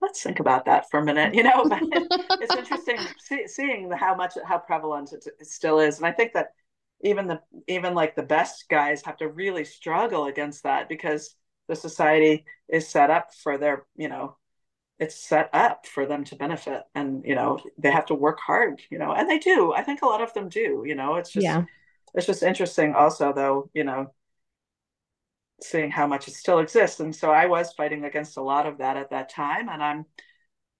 [0.00, 1.34] let's think about that for a minute.
[1.34, 1.64] You know,
[2.40, 6.32] it's interesting see, seeing how much how prevalent it, it still is, and I think
[6.34, 6.48] that
[7.02, 11.34] even the even like the best guys have to really struggle against that because
[11.70, 14.36] the society is set up for their you know
[14.98, 18.82] it's set up for them to benefit and you know they have to work hard
[18.90, 19.72] you know and they do.
[19.72, 21.64] I think a lot of them do you know it's just yeah.
[22.12, 24.12] it's just interesting also though you know
[25.62, 26.98] seeing how much it still exists.
[26.98, 29.68] And so i was fighting against a lot of that at that time.
[29.68, 30.06] And i'm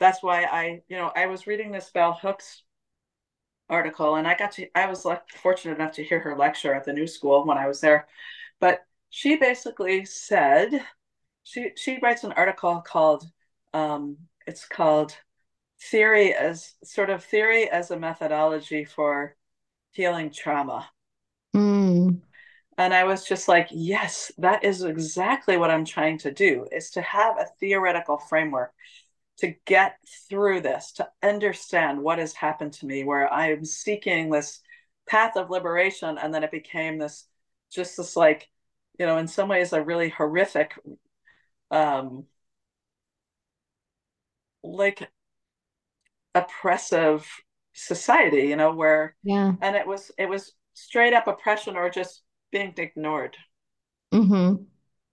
[0.01, 2.65] that's why i you know i was reading this bell hooks
[3.69, 6.85] article and i got to i was like fortunate enough to hear her lecture at
[6.85, 8.09] the new school when i was there.
[8.59, 10.71] But she basically said
[11.43, 13.25] she she writes an article called
[13.75, 15.17] um, it's called
[15.91, 19.37] theory as sort of theory as a methodology for
[19.93, 20.89] healing trauma
[21.55, 22.21] mm.
[22.79, 26.91] and i was just like yes that is exactly what i'm trying to do is
[26.91, 28.73] to have a theoretical framework
[29.39, 29.97] to get
[30.29, 34.61] through this to understand what has happened to me where i'm seeking this
[35.09, 37.27] path of liberation and then it became this
[37.71, 38.49] just this like
[39.01, 40.79] you know in some ways a really horrific
[41.71, 42.25] um
[44.63, 45.09] like
[46.35, 47.27] oppressive
[47.73, 49.55] society you know where yeah.
[49.63, 52.23] and it was it was straight up oppression or just
[52.53, 53.37] being ignored.
[54.13, 54.65] Mm-hmm.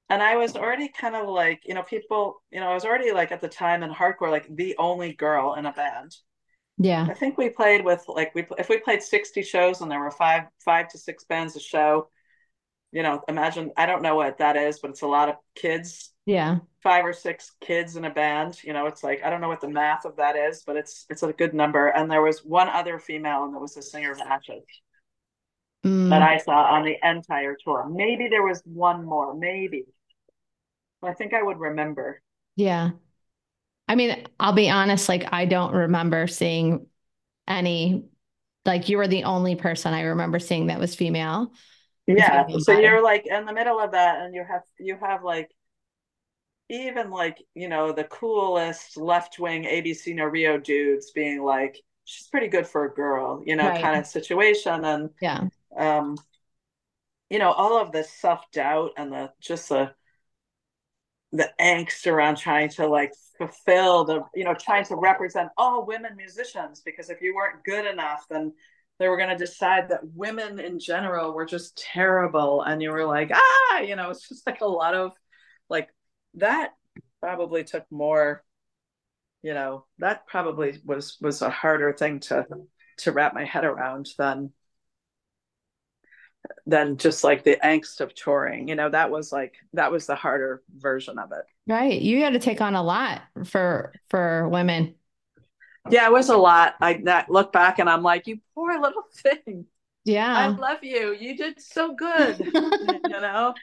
[0.10, 3.12] and i was already kind of like you know people you know i was already
[3.12, 6.16] like at the time in hardcore like the only girl in a band.
[6.80, 7.08] Yeah.
[7.10, 10.12] I think we played with like we if we played 60 shows and there were
[10.12, 12.10] five five to six bands a show
[12.98, 16.16] you know, imagine I don't know what that is, but it's a lot of kids.
[16.26, 16.58] Yeah.
[16.82, 18.58] Five or six kids in a band.
[18.64, 21.06] You know, it's like I don't know what the math of that is, but it's
[21.08, 21.90] it's a good number.
[21.90, 24.64] And there was one other female, and there was a singer of Ashes
[25.86, 26.10] mm.
[26.10, 27.88] that I saw on the entire tour.
[27.88, 29.86] Maybe there was one more, maybe.
[31.04, 32.20] I think I would remember.
[32.56, 32.90] Yeah.
[33.88, 36.88] I mean, I'll be honest, like I don't remember seeing
[37.48, 38.06] any
[38.66, 41.54] like you were the only person I remember seeing that was female
[42.08, 45.52] yeah so you're like in the middle of that and you have you have like
[46.70, 52.48] even like you know the coolest left-wing abc no rio dudes being like she's pretty
[52.48, 53.82] good for a girl you know right.
[53.82, 54.86] kind of situation.
[54.86, 55.44] And yeah.
[55.78, 56.18] um
[57.30, 59.92] you know all of the self-doubt and the just the
[61.34, 66.16] the angst around trying to like fulfill the you know trying to represent all women
[66.16, 68.54] musicians because if you weren't good enough then
[69.00, 72.62] they were going to decide that women in general were just terrible.
[72.62, 75.12] And you were like ah you know it's just like a lot of
[75.70, 75.90] like
[76.36, 76.74] that
[77.20, 78.44] probably took more
[79.42, 82.46] you know that probably was was a harder thing to
[82.98, 84.52] to wrap my head around than
[86.66, 90.16] than just like the angst of touring you know that was like that was the
[90.16, 91.46] harder version of it.
[91.68, 92.02] Right.
[92.02, 94.96] You had to take on a lot for for women
[95.90, 96.76] yeah, it was a lot.
[96.82, 99.66] I look back and I'm like, you poor little thing.
[100.06, 100.36] Yeah.
[100.38, 101.14] I love you.
[101.14, 102.40] You did so good.
[102.54, 103.54] you know,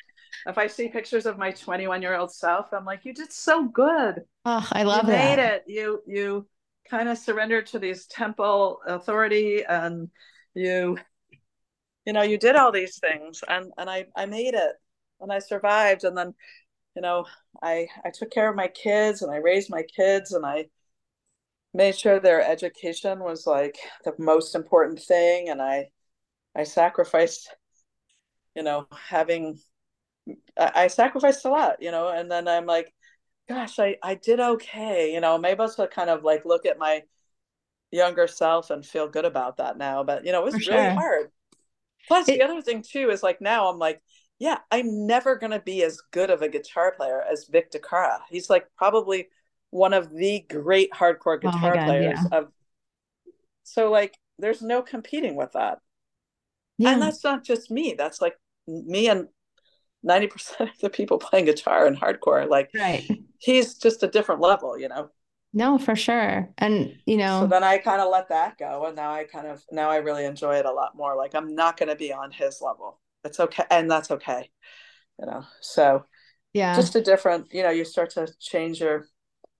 [0.46, 3.64] if I see pictures of my 21 year old self, I'm like, you did so
[3.64, 4.22] good.
[4.44, 5.38] Oh, I love you that.
[5.38, 5.64] made it.
[5.66, 6.46] You, you
[6.88, 10.10] kind of surrendered to these temple authority and
[10.54, 10.98] you,
[12.04, 14.72] you know, you did all these things and, and I, I made it
[15.20, 16.04] and I survived.
[16.04, 16.34] And then,
[16.94, 17.24] you know,
[17.62, 20.66] I, I took care of my kids and I raised my kids and I,
[21.74, 25.88] made sure their education was like the most important thing and i
[26.56, 27.54] i sacrificed
[28.54, 29.58] you know having
[30.58, 32.94] I, I sacrificed a lot you know and then i'm like
[33.48, 37.02] gosh i i did okay you know maybe to kind of like look at my
[37.90, 40.88] younger self and feel good about that now but you know it was For really
[40.88, 40.94] sure.
[40.94, 41.28] hard
[42.08, 44.00] plus it, the other thing too is like now i'm like
[44.38, 48.18] yeah i'm never going to be as good of a guitar player as vic DiCara.
[48.30, 49.28] he's like probably
[49.74, 52.38] one of the great hardcore oh guitar oh God, players yeah.
[52.38, 52.48] of
[53.64, 55.78] so like there's no competing with that
[56.78, 56.92] yeah.
[56.92, 58.36] and that's not just me that's like
[58.68, 59.26] me and
[60.06, 63.08] 90% of the people playing guitar and hardcore like right
[63.38, 65.10] he's just a different level you know
[65.52, 66.50] No, for sure.
[66.58, 68.86] And, you know, so then I kind of let that go.
[68.86, 71.16] And now I kind of, now I really enjoy it a lot more.
[71.16, 73.00] Like I'm not going to be on his level.
[73.24, 73.62] It's okay.
[73.70, 74.50] And that's okay.
[75.20, 76.04] You know, so
[76.52, 79.06] yeah, just a different, you know, you start to change your,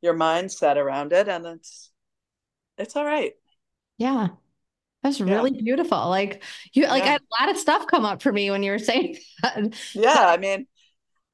[0.05, 1.91] your mindset around it and it's,
[2.79, 3.33] it's all right.
[3.99, 4.29] Yeah.
[5.03, 5.63] That's really yeah.
[5.63, 6.09] beautiful.
[6.09, 6.43] Like
[6.73, 7.09] you, like yeah.
[7.09, 9.75] I had a lot of stuff come up for me when you were saying that.
[9.95, 10.27] Yeah.
[10.29, 10.67] I mean,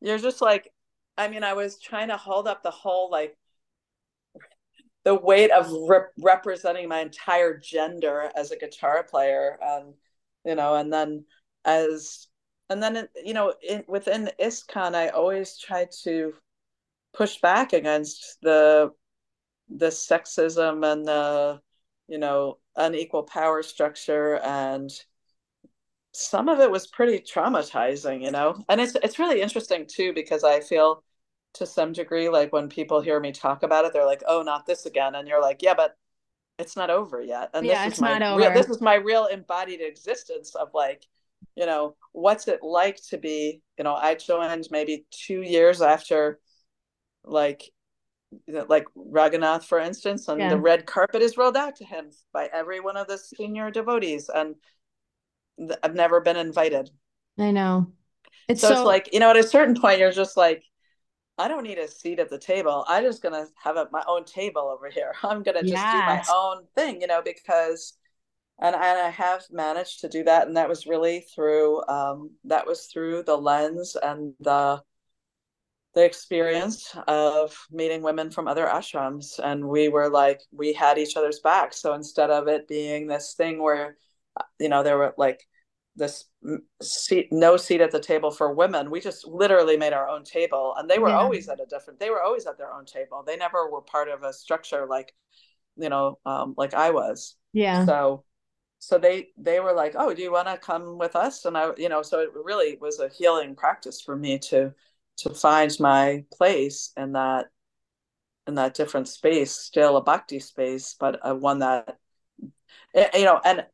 [0.01, 0.71] you're just like,
[1.19, 3.37] I mean, I was trying to hold up the whole like
[5.05, 9.95] the weight of rep- representing my entire gender as a guitar player and
[10.45, 11.25] you know and then
[11.65, 12.29] as
[12.69, 16.35] and then you know in, within ISKCON I always try to
[17.13, 18.91] push back against the
[19.69, 21.61] the sexism and the
[22.09, 24.37] you know unequal power structure.
[24.37, 24.91] And
[26.13, 28.63] some of it was pretty traumatizing you know?
[28.69, 31.03] And it's it's really interesting too because I feel
[31.55, 34.67] to some degree like when people hear me talk about it they're like oh not
[34.67, 35.15] this again.
[35.15, 35.97] And you're like yeah but
[36.59, 37.51] it's not over yet.
[37.55, 41.07] And yeah, this is my real this is my real embodied existence of like
[41.57, 46.39] you know what's it like to be you know i joined maybe two years after
[47.25, 47.71] like
[48.47, 50.49] like Raghunath, for instance, and yeah.
[50.51, 54.31] the red carpet is rolled out to him by every one of the senior devotees,
[54.33, 54.55] and
[55.83, 56.91] I've never been invited.
[57.39, 57.93] I know.
[58.49, 60.63] It's so, so it's like you know, at a certain point, you're just like,
[61.39, 62.85] I don't need a seat at the table.
[62.89, 65.13] I'm just gonna have a, my own table over here.
[65.23, 66.27] I'm gonna just yes.
[66.27, 67.95] do my own thing, you know, because
[68.61, 72.67] and and I have managed to do that, and that was really through um, that
[72.67, 74.83] was through the lens and the
[75.95, 81.17] the experience of meeting women from other ashrams, and we were like we had each
[81.17, 81.73] other's back.
[81.73, 83.97] So instead of it being this thing where,
[84.59, 85.47] you know, there were like
[85.97, 86.27] this
[86.81, 90.75] seat no seat at the table for women we just literally made our own table.
[90.77, 91.19] And they were yeah.
[91.19, 93.25] always at a different they were always at their own table.
[93.27, 95.13] They never were part of a structure like
[95.77, 97.37] you know um like i was.
[97.53, 97.85] Yeah.
[97.85, 98.25] So
[98.79, 101.45] so they they were like oh do you want to come with us?
[101.45, 104.73] And i you know so it really was a healing practice for me to
[105.21, 107.47] to find my place in that
[108.47, 111.97] in that different space still a bhakti space but a one that
[112.95, 113.65] eh, you know and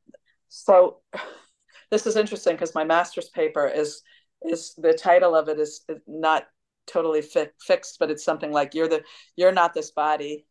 [0.49, 0.99] so
[1.91, 4.03] this is interesting because my master's paper is
[4.43, 6.45] is the title of it is not
[6.87, 9.03] totally fi- fixed, but it's something like you're the
[9.37, 10.47] you're not this body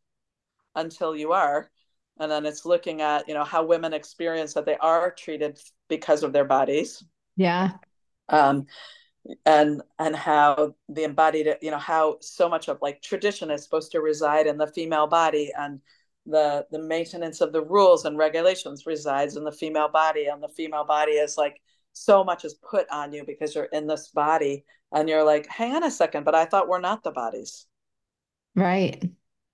[0.76, 1.70] until you are,
[2.20, 6.24] and then it's looking at you know how women experience that they are treated because
[6.24, 7.04] of their bodies.
[7.36, 7.72] Yeah.
[8.30, 8.66] Um,
[9.46, 13.92] and and how the embodied you know how so much of like tradition is supposed
[13.92, 15.80] to reside in the female body and
[16.26, 20.26] the the maintenance of the rules and regulations resides in the female body.
[20.26, 21.62] And the female body is like
[21.94, 25.76] so much is put on you because you're in this body and you're like hang
[25.76, 27.68] on a second but i thought we're not the bodies.
[28.56, 29.04] Right.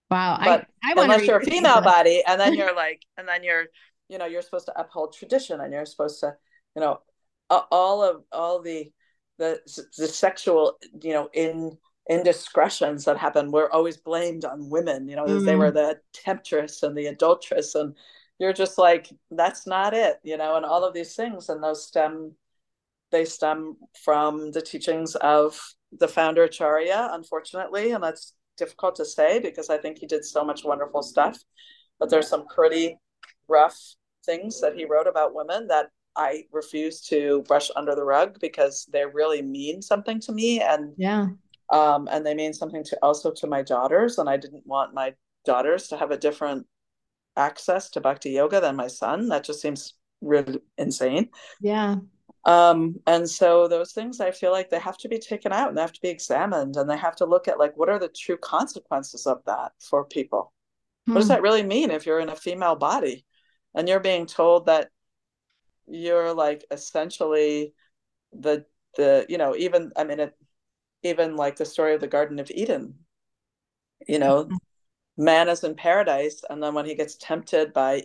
[0.09, 0.38] Wow.
[0.43, 3.65] But I, I unless you're a female body and then you're like and then you're
[4.09, 6.36] you know you're supposed to uphold tradition and you're supposed to
[6.76, 7.01] you know
[7.49, 8.91] all of all the
[9.41, 9.59] the
[9.97, 11.75] the sexual you know in
[12.09, 15.45] indiscretions that happen were always blamed on women you know mm.
[15.45, 17.95] they were the temptress and the adulteress and
[18.37, 21.87] you're just like that's not it you know and all of these things and those
[21.87, 22.33] stem
[23.11, 25.59] they stem from the teachings of
[25.99, 30.43] the founder acharya unfortunately and that's difficult to say because i think he did so
[30.43, 31.37] much wonderful stuff
[31.99, 32.97] but there's some pretty
[33.47, 33.77] rough
[34.25, 38.88] things that he wrote about women that i refuse to brush under the rug because
[38.91, 41.28] they really mean something to me and yeah.
[41.72, 45.14] um, and they mean something to also to my daughters and i didn't want my
[45.45, 46.66] daughters to have a different
[47.36, 49.30] access to bhakti yoga than my son.
[49.30, 51.30] That just seems really insane.
[51.62, 51.97] Yeah.
[52.45, 55.78] Um and so those things i feel like they have to be taken out and
[55.78, 58.09] they have to be examined and they have to look at like what are the
[58.09, 60.51] true consequences of that for people?
[61.05, 61.14] Hmm.
[61.14, 61.34] what does hmm.
[61.34, 63.26] that really mean if you're in a female body?
[63.74, 64.89] And you're being told that
[65.88, 67.73] you're like essentially
[68.34, 68.65] the
[68.97, 70.36] the you know even i mean it
[71.03, 72.95] even like the story of the Garden of Eden.
[74.07, 75.23] You know, mm-hmm.
[75.23, 78.03] man is in paradise, and then when he gets tempted by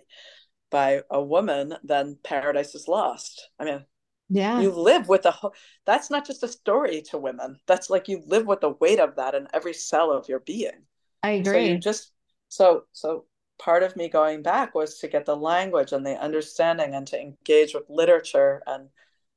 [0.70, 3.49] by a woman, then paradise is lost.
[3.59, 3.85] I mean,
[4.29, 5.35] yeah, you live with the.
[5.87, 7.59] That's not just a story to women.
[7.66, 10.85] That's like you live with the weight of that in every cell of your being.
[11.22, 11.74] I agree.
[11.74, 12.12] So just
[12.49, 13.24] so so
[13.59, 17.21] part of me going back was to get the language and the understanding and to
[17.21, 18.89] engage with literature and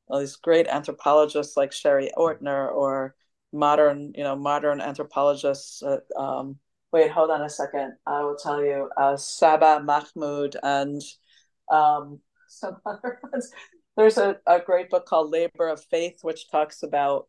[0.07, 3.15] all these great anthropologists like Sherry Ortner or
[3.53, 5.83] modern, you know, modern anthropologists.
[5.83, 6.57] Uh, um,
[6.91, 7.93] wait, hold on a second.
[8.05, 8.89] I will tell you.
[8.97, 11.01] Uh, Saba Mahmood and
[11.71, 13.51] um, some other ones.
[13.95, 17.27] There's a, a great book called Labor of Faith, which talks about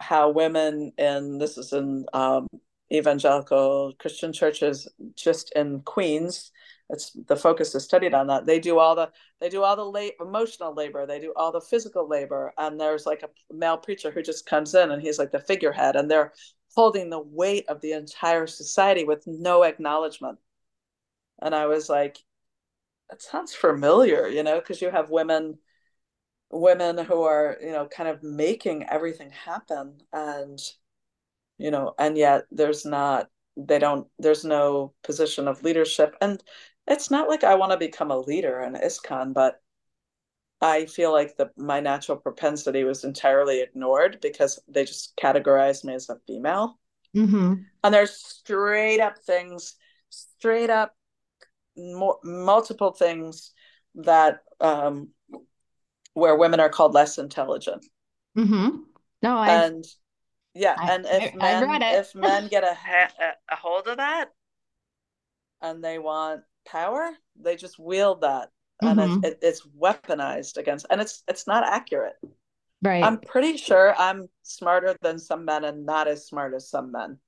[0.00, 2.46] how women, and this is in um,
[2.92, 6.52] evangelical Christian churches just in Queens.
[6.90, 8.46] It's the focus is studied on that.
[8.46, 9.10] They do all the
[9.40, 11.06] they do all the late emotional labor.
[11.06, 12.52] They do all the physical labor.
[12.56, 15.96] And there's like a male preacher who just comes in and he's like the figurehead,
[15.96, 16.32] and they're
[16.74, 20.38] holding the weight of the entire society with no acknowledgement.
[21.42, 22.18] And I was like,
[23.10, 25.58] that sounds familiar, you know, because you have women
[26.50, 30.58] women who are, you know, kind of making everything happen and
[31.58, 36.42] you know, and yet there's not they don't there's no position of leadership and
[36.86, 39.60] it's not like I want to become a leader in ISKCON, but
[40.60, 45.94] I feel like the my natural propensity was entirely ignored because they just categorized me
[45.94, 46.78] as a female.
[47.14, 47.54] Mm-hmm.
[47.84, 49.76] And there's straight up things,
[50.10, 50.94] straight up
[51.76, 53.52] more, multiple things
[53.96, 55.10] that um,
[56.14, 57.84] where women are called less intelligent.
[58.36, 58.78] Mm-hmm.
[59.22, 59.84] No, I and
[60.58, 64.30] yeah, I, and if I, men if men get a, ha- a hold of that
[65.62, 68.50] and they want power, they just wield that,
[68.82, 69.24] and mm-hmm.
[69.24, 72.16] it, it, it's weaponized against, and it's it's not accurate.
[72.82, 73.02] Right.
[73.02, 77.18] I'm pretty sure I'm smarter than some men and not as smart as some men.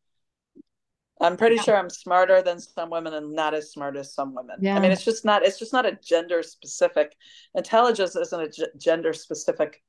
[1.21, 1.63] I'm pretty yeah.
[1.63, 4.57] sure I'm smarter than some women and not as smart as some women.
[4.61, 4.77] Yeah.
[4.77, 7.15] I mean, it's just not it's just not a gender specific
[7.55, 9.83] intelligence isn't a g- gender specific,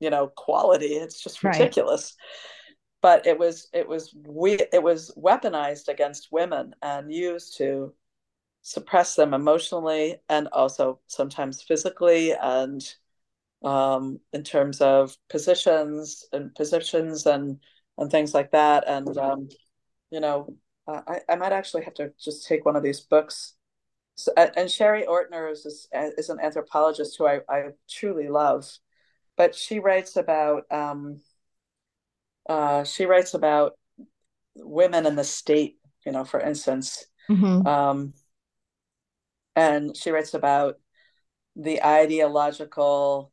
[0.00, 0.94] you know, quality.
[0.94, 2.16] It's just ridiculous.
[2.18, 2.24] Right.
[3.02, 7.92] But it was it was we it was weaponized against women and used to
[8.62, 12.82] suppress them emotionally and also sometimes physically and
[13.62, 17.58] um, in terms of positions and positions and
[17.98, 19.48] and things like that and um,
[20.14, 20.54] you know,
[20.86, 23.54] uh, I, I might actually have to just take one of these books.
[24.14, 28.70] So, and Sherry Ortner is, is an anthropologist who I, I truly love,
[29.36, 31.20] but she writes about um,
[32.48, 33.72] uh, she writes about
[34.56, 37.66] women in the state, you know, for instance, mm-hmm.
[37.66, 38.14] um,
[39.56, 40.76] and she writes about
[41.56, 43.32] the ideological,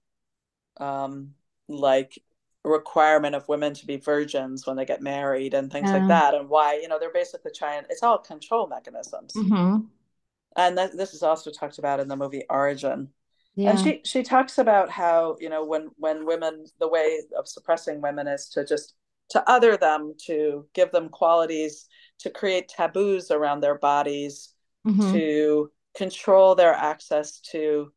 [0.77, 1.33] um,
[1.67, 2.21] like
[2.63, 5.97] requirement of women to be virgins when they get married and things yeah.
[5.97, 9.77] like that and why you know they're basically trying it's all control mechanisms mm-hmm.
[10.57, 13.09] and th- this is also talked about in the movie origin
[13.55, 13.71] yeah.
[13.71, 18.01] and she she talks about how you know when when women the way of suppressing
[18.01, 18.93] women is to just
[19.29, 21.87] to other them to give them qualities
[22.19, 24.53] to create taboos around their bodies
[24.85, 25.11] mm-hmm.
[25.13, 27.91] to control their access to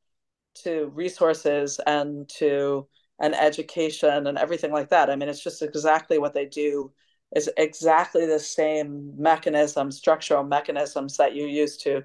[0.55, 2.87] to resources and to
[3.21, 5.09] and education and everything like that.
[5.11, 6.93] I mean, it's just exactly what they do
[7.35, 12.05] is exactly the same mechanism, structural mechanisms that you use to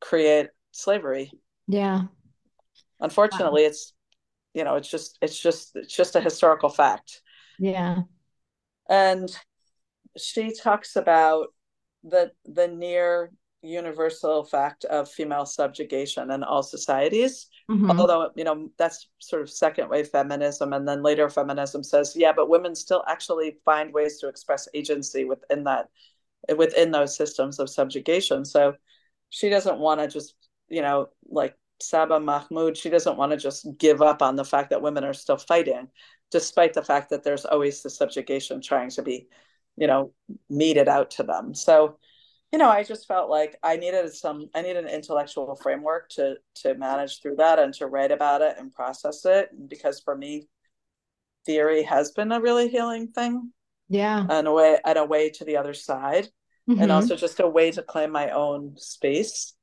[0.00, 1.30] create slavery.
[1.68, 2.02] Yeah.
[3.00, 3.68] Unfortunately, wow.
[3.68, 3.92] it's
[4.54, 7.20] you know, it's just it's just it's just a historical fact.
[7.58, 8.02] Yeah.
[8.88, 9.28] And
[10.16, 11.48] she talks about
[12.04, 13.32] the the near
[13.62, 17.98] universal fact of female subjugation in all societies Mm-hmm.
[17.98, 20.72] Although, you know, that's sort of second wave feminism.
[20.72, 25.24] And then later feminism says, yeah, but women still actually find ways to express agency
[25.24, 25.88] within that,
[26.56, 28.44] within those systems of subjugation.
[28.44, 28.74] So
[29.30, 30.34] she doesn't want to just,
[30.68, 34.70] you know, like Saba Mahmood, she doesn't want to just give up on the fact
[34.70, 35.88] that women are still fighting,
[36.30, 39.28] despite the fact that there's always the subjugation trying to be,
[39.76, 40.12] you know,
[40.48, 41.54] meted out to them.
[41.54, 41.98] So,
[42.52, 46.36] you know, I just felt like I needed some, I needed an intellectual framework to
[46.62, 49.50] to manage through that and to write about it and process it.
[49.68, 50.48] Because for me,
[51.44, 53.52] theory has been a really healing thing.
[53.88, 56.28] Yeah, and a way and a way to the other side,
[56.68, 56.80] mm-hmm.
[56.80, 59.55] and also just a way to claim my own space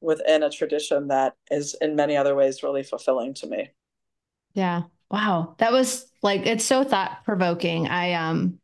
[0.00, 3.70] within a tradition that is in many other ways really fulfilling to me.
[4.54, 4.84] Yeah.
[5.10, 5.54] Wow.
[5.58, 7.86] That was like it's so thought provoking.
[7.88, 8.58] I um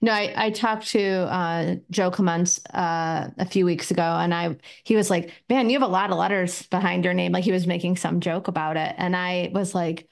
[0.00, 4.34] you know, I, I talked to uh, Joe Clements uh, a few weeks ago, and
[4.34, 7.44] I he was like, "Man, you have a lot of letters behind your name." Like
[7.44, 10.08] he was making some joke about it, and I was like,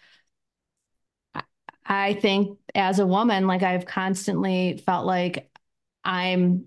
[1.85, 5.51] I think as a woman, like I've constantly felt like
[6.05, 6.67] I'm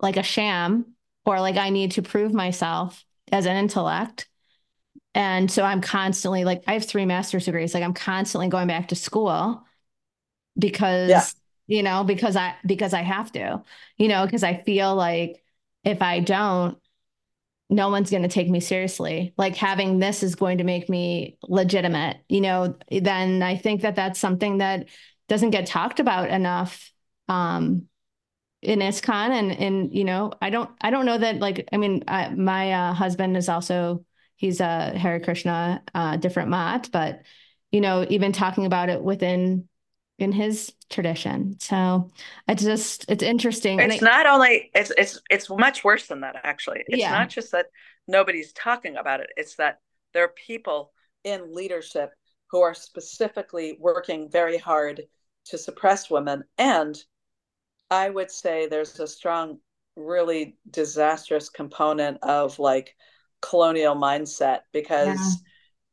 [0.00, 0.94] like a sham,
[1.24, 3.04] or like I need to prove myself
[3.34, 4.28] as an intellect.
[5.14, 7.74] And so I'm constantly like, I have three master's degrees.
[7.74, 9.64] Like I'm constantly going back to school
[10.58, 13.62] because yeah you know, because I because I have to,
[13.96, 15.42] you know, because I feel like
[15.82, 16.76] if I don't,
[17.70, 19.32] no one's going to take me seriously.
[19.38, 23.96] Like having this is going to make me legitimate, you know, then I think that
[23.96, 24.88] that's something that
[25.26, 26.92] doesn't get talked about enough
[27.28, 27.88] um
[28.64, 32.04] in ISKCON and and you know, I don't I don't know that like I mean,
[32.08, 34.04] I, my uh, husband is also
[34.36, 37.22] he's a Hare Krishna uh different mat, but
[37.70, 39.68] you know, even talking about it within
[40.18, 41.58] in his tradition.
[41.60, 42.10] So
[42.46, 43.80] it's just it's interesting.
[43.80, 46.84] It's I, not only it's it's it's much worse than that actually.
[46.86, 47.10] It's yeah.
[47.10, 47.66] not just that
[48.06, 49.30] nobody's talking about it.
[49.36, 49.78] It's that
[50.12, 50.92] there are people
[51.24, 52.12] in leadership
[52.50, 55.02] who are specifically working very hard
[55.46, 56.96] to suppress women and
[57.94, 59.58] I would say there's a strong
[59.96, 62.96] really disastrous component of like
[63.40, 65.50] colonial mindset because yeah.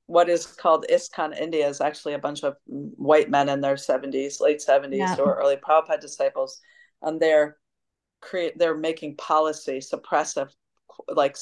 [0.08, 4.42] what is called ISKCON India is actually a bunch of white men in their 70s,
[4.42, 5.16] late 70s, yeah.
[5.18, 6.60] or early Prabhupada disciples,
[7.02, 7.58] and they're
[8.22, 10.50] create they're making policy suppressive,
[11.08, 11.38] like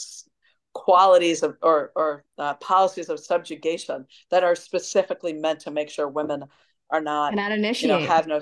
[0.74, 6.08] qualities of or or uh, policies of subjugation that are specifically meant to make sure
[6.08, 6.44] women
[6.90, 8.42] are not not initiated, you know, have no,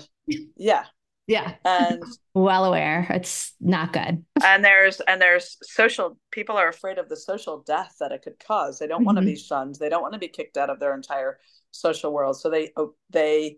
[0.55, 0.85] yeah,
[1.27, 1.55] yeah.
[1.65, 4.23] And well aware it's not good.
[4.43, 8.39] And there's and there's social people are afraid of the social death that it could
[8.39, 8.79] cause.
[8.79, 9.05] They don't mm-hmm.
[9.05, 9.75] want to be shunned.
[9.75, 11.39] They don't want to be kicked out of their entire
[11.71, 12.39] social world.
[12.39, 13.57] So they oh, they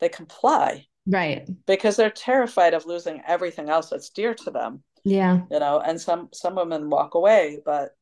[0.00, 0.86] they comply.
[1.06, 1.48] Right.
[1.66, 4.82] Because they're terrified of losing everything else that's dear to them.
[5.04, 5.40] Yeah.
[5.50, 7.92] You know, and some some women walk away, but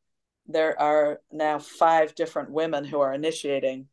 [0.48, 3.86] there are now five different women who are initiating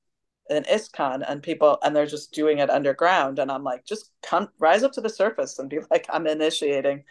[0.55, 3.39] an ISKCON and people and they're just doing it underground.
[3.39, 7.03] And I'm like just come rise up to the surface and be like I'm initiating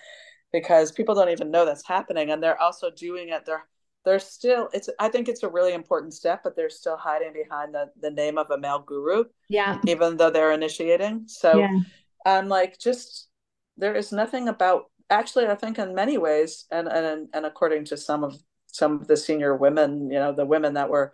[0.52, 2.30] because people don't even know that's happening.
[2.30, 3.44] And they're also doing it.
[3.46, 3.66] They're
[4.04, 7.74] they're still it's I think it's a really important step but they're still hiding behind
[7.74, 9.78] the the name of a male guru yeah.
[9.86, 11.24] even though they're initiating.
[11.26, 11.78] So yeah.
[12.26, 13.28] I'm like just
[13.76, 17.96] there is nothing about actually I think in many ways and and and according to
[17.96, 18.34] some of
[18.66, 21.12] some of the senior women you know the women that were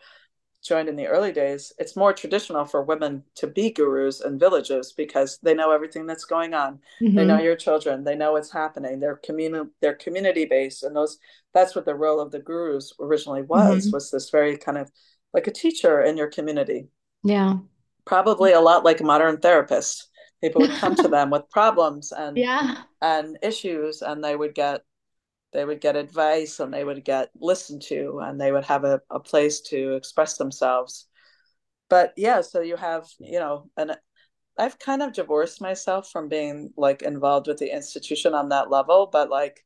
[0.62, 4.92] joined in the early days, it's more traditional for women to be gurus in villages
[4.92, 6.80] because they know everything that's going on.
[7.00, 7.16] Mm-hmm.
[7.16, 8.04] They know your children.
[8.04, 9.00] They know what's happening.
[9.00, 9.70] They're community.
[9.80, 11.18] They're community based, and those.
[11.54, 13.86] That's what the role of the gurus originally was.
[13.86, 13.94] Mm-hmm.
[13.94, 14.90] Was this very kind of
[15.32, 16.88] like a teacher in your community?
[17.24, 17.58] Yeah.
[18.04, 20.04] Probably a lot like modern therapists.
[20.42, 24.82] People would come to them with problems and yeah and issues, and they would get
[25.52, 29.00] they would get advice and they would get listened to and they would have a,
[29.10, 31.06] a place to express themselves
[31.88, 33.96] but yeah so you have you know and
[34.58, 39.08] i've kind of divorced myself from being like involved with the institution on that level
[39.10, 39.64] but like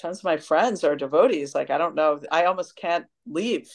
[0.00, 3.68] tons of my friends are devotees like i don't know i almost can't leave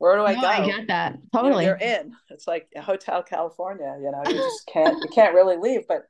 [0.00, 0.46] where do I no, go?
[0.46, 1.66] I get that totally.
[1.66, 2.14] You're, you're in.
[2.30, 3.98] It's like Hotel California.
[4.00, 4.96] You know, you just can't.
[5.02, 5.86] you can't really leave.
[5.86, 6.04] But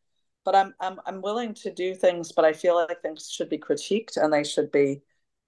[0.51, 3.59] but I'm I'm I'm willing to do things, but I feel like things should be
[3.59, 5.01] critiqued and they should be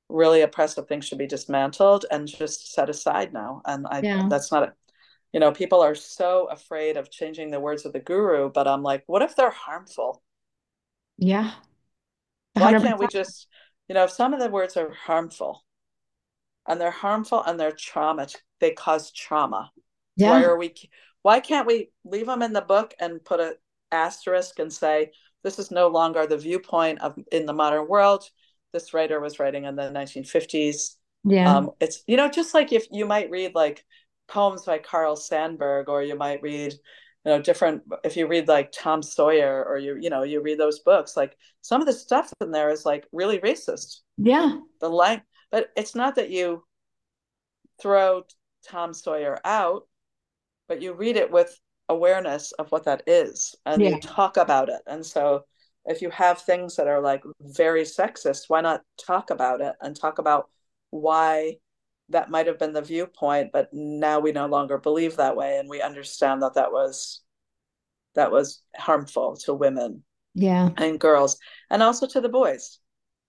[0.09, 3.63] really oppressive things should be dismantled and just set aside now.
[3.65, 4.29] And I yeah.
[4.31, 4.73] that's not a
[5.33, 8.85] you know, people are so afraid of changing the words of the guru, but I'm
[8.85, 10.23] like, what if they're harmful?
[11.19, 11.51] Yeah.
[12.57, 12.63] 100%.
[12.63, 13.49] Why can't we just,
[13.89, 15.65] you know, if some of the words are harmful
[16.69, 18.29] and they're harmful and they're trauma,
[18.61, 19.73] they cause trauma.
[20.17, 20.31] Yeah.
[20.31, 20.75] Why are we
[21.23, 23.55] why can't we leave them in the book and put a
[23.93, 25.13] asterisk and say
[25.45, 28.25] this is no longer the viewpoint of in the modern world.
[28.73, 31.57] This writer was writing in the 1950s yeah.
[31.57, 33.85] Um, it's you know just like if you might read like
[34.29, 36.79] poems by carl sandburg or you might read you
[37.31, 40.81] know different if you read like tom sawyer or you you know you read those
[40.81, 44.01] books like some of the stuff in there is like really racist.
[44.19, 44.59] Yeah.
[44.81, 46.65] The like but it's not that you
[47.81, 48.25] throw
[48.67, 49.87] tom sawyer out
[50.69, 51.57] but you read it with
[51.93, 53.91] awareness of what that is and yeah.
[53.91, 54.81] you talk about it.
[54.87, 55.45] And so
[55.87, 59.97] if you have things that are like very sexist why not talk about it and
[59.97, 60.49] talk about
[60.91, 61.57] why
[62.09, 65.69] that might have been the viewpoint but now we no longer believe that way and
[65.69, 67.23] we understand that that was
[68.15, 70.03] that was harmful to women
[70.35, 70.71] yeah.
[70.77, 71.39] and girls
[71.71, 72.79] and also to the boys.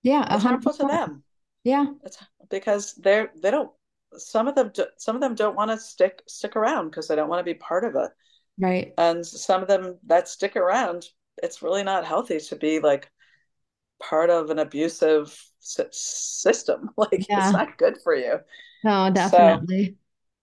[0.02, 1.24] Yeah it's harmful to them.
[1.64, 1.86] Yeah.
[2.04, 2.18] It's
[2.50, 3.72] because they're they don't
[4.16, 7.16] some of them do, some of them don't want to stick stick around because they
[7.16, 8.12] don't want to be part of it
[8.60, 8.94] Right.
[8.98, 11.06] And some of them that stick around,
[11.42, 13.12] it's really not healthy to be like
[14.02, 16.90] part of an abusive system.
[16.98, 17.46] Like yeah.
[17.46, 18.40] it's not good for you.
[18.84, 19.86] No, definitely.
[19.86, 19.94] So,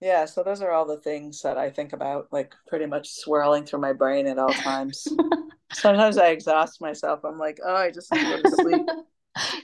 [0.01, 3.65] yeah, so those are all the things that I think about, like pretty much swirling
[3.65, 5.07] through my brain at all times.
[5.73, 7.21] Sometimes I exhaust myself.
[7.25, 8.87] I'm like, oh, I just need to go to sleep.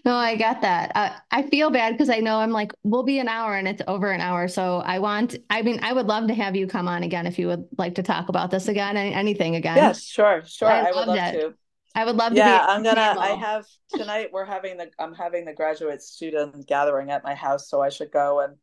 [0.04, 0.92] No, I get that.
[0.94, 3.82] Uh, I feel bad because I know I'm like, we'll be an hour and it's
[3.88, 4.48] over an hour.
[4.48, 7.38] So I want, I mean, I would love to have you come on again if
[7.38, 9.76] you would like to talk about this again, anything again.
[9.76, 10.68] Yes, sure, sure.
[10.68, 11.40] I, I would love it.
[11.40, 11.54] to.
[11.94, 12.38] I would love to.
[12.38, 13.16] Yeah, I'm gonna.
[13.18, 14.28] I have tonight.
[14.30, 14.90] We're having the.
[14.98, 18.56] I'm having the graduate student gathering at my house, so I should go and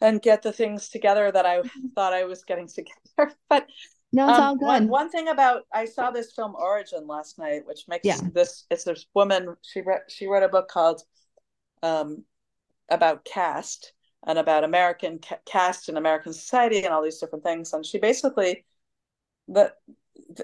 [0.00, 1.62] and get the things together that I
[1.94, 2.92] thought I was getting together.
[3.48, 3.66] But
[4.12, 4.66] no, it's um, all good.
[4.66, 8.18] One, one thing about I saw this film Origin last night, which makes yeah.
[8.32, 11.02] this it's this woman she read she read a book called
[11.82, 12.24] um
[12.90, 13.92] about caste
[14.26, 17.98] and about American ca- caste and American society and all these different things, and she
[17.98, 18.64] basically
[19.48, 19.72] the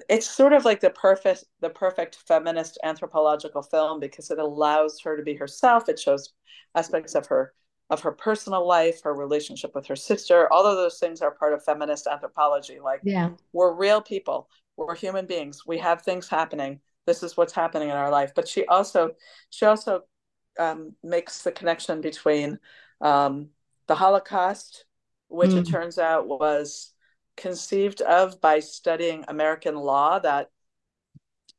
[0.09, 5.17] it's sort of like the perfect the perfect feminist anthropological film because it allows her
[5.17, 6.31] to be herself it shows
[6.75, 7.53] aspects of her
[7.89, 11.53] of her personal life her relationship with her sister all of those things are part
[11.53, 12.79] of feminist anthropology.
[12.79, 13.31] Like yeah.
[13.51, 14.49] we're real people.
[14.77, 15.63] We're human beings.
[15.67, 16.79] We have things happening.
[17.05, 18.33] This is what's happening in our life.
[18.35, 19.11] But she also
[19.49, 20.03] she also
[20.57, 22.59] um, makes the connection between
[23.01, 23.49] um,
[23.87, 24.85] the holocaust
[25.33, 25.57] which mm.
[25.57, 26.93] it turns out was
[27.35, 30.51] conceived of by studying American law that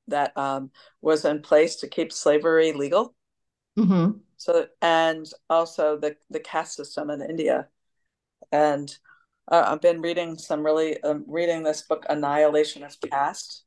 [0.06, 0.70] that um,
[1.00, 3.14] was in place to keep slavery legal.
[3.78, 4.18] Mm-hmm.
[4.36, 7.68] So and also the the caste system in India,
[8.52, 8.94] and
[9.50, 13.64] uh, I've been reading some really um, reading this book Annihilation of Caste,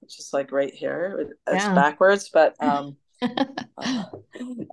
[0.00, 1.32] which is like right here.
[1.46, 1.74] It's yeah.
[1.74, 2.96] backwards, but um,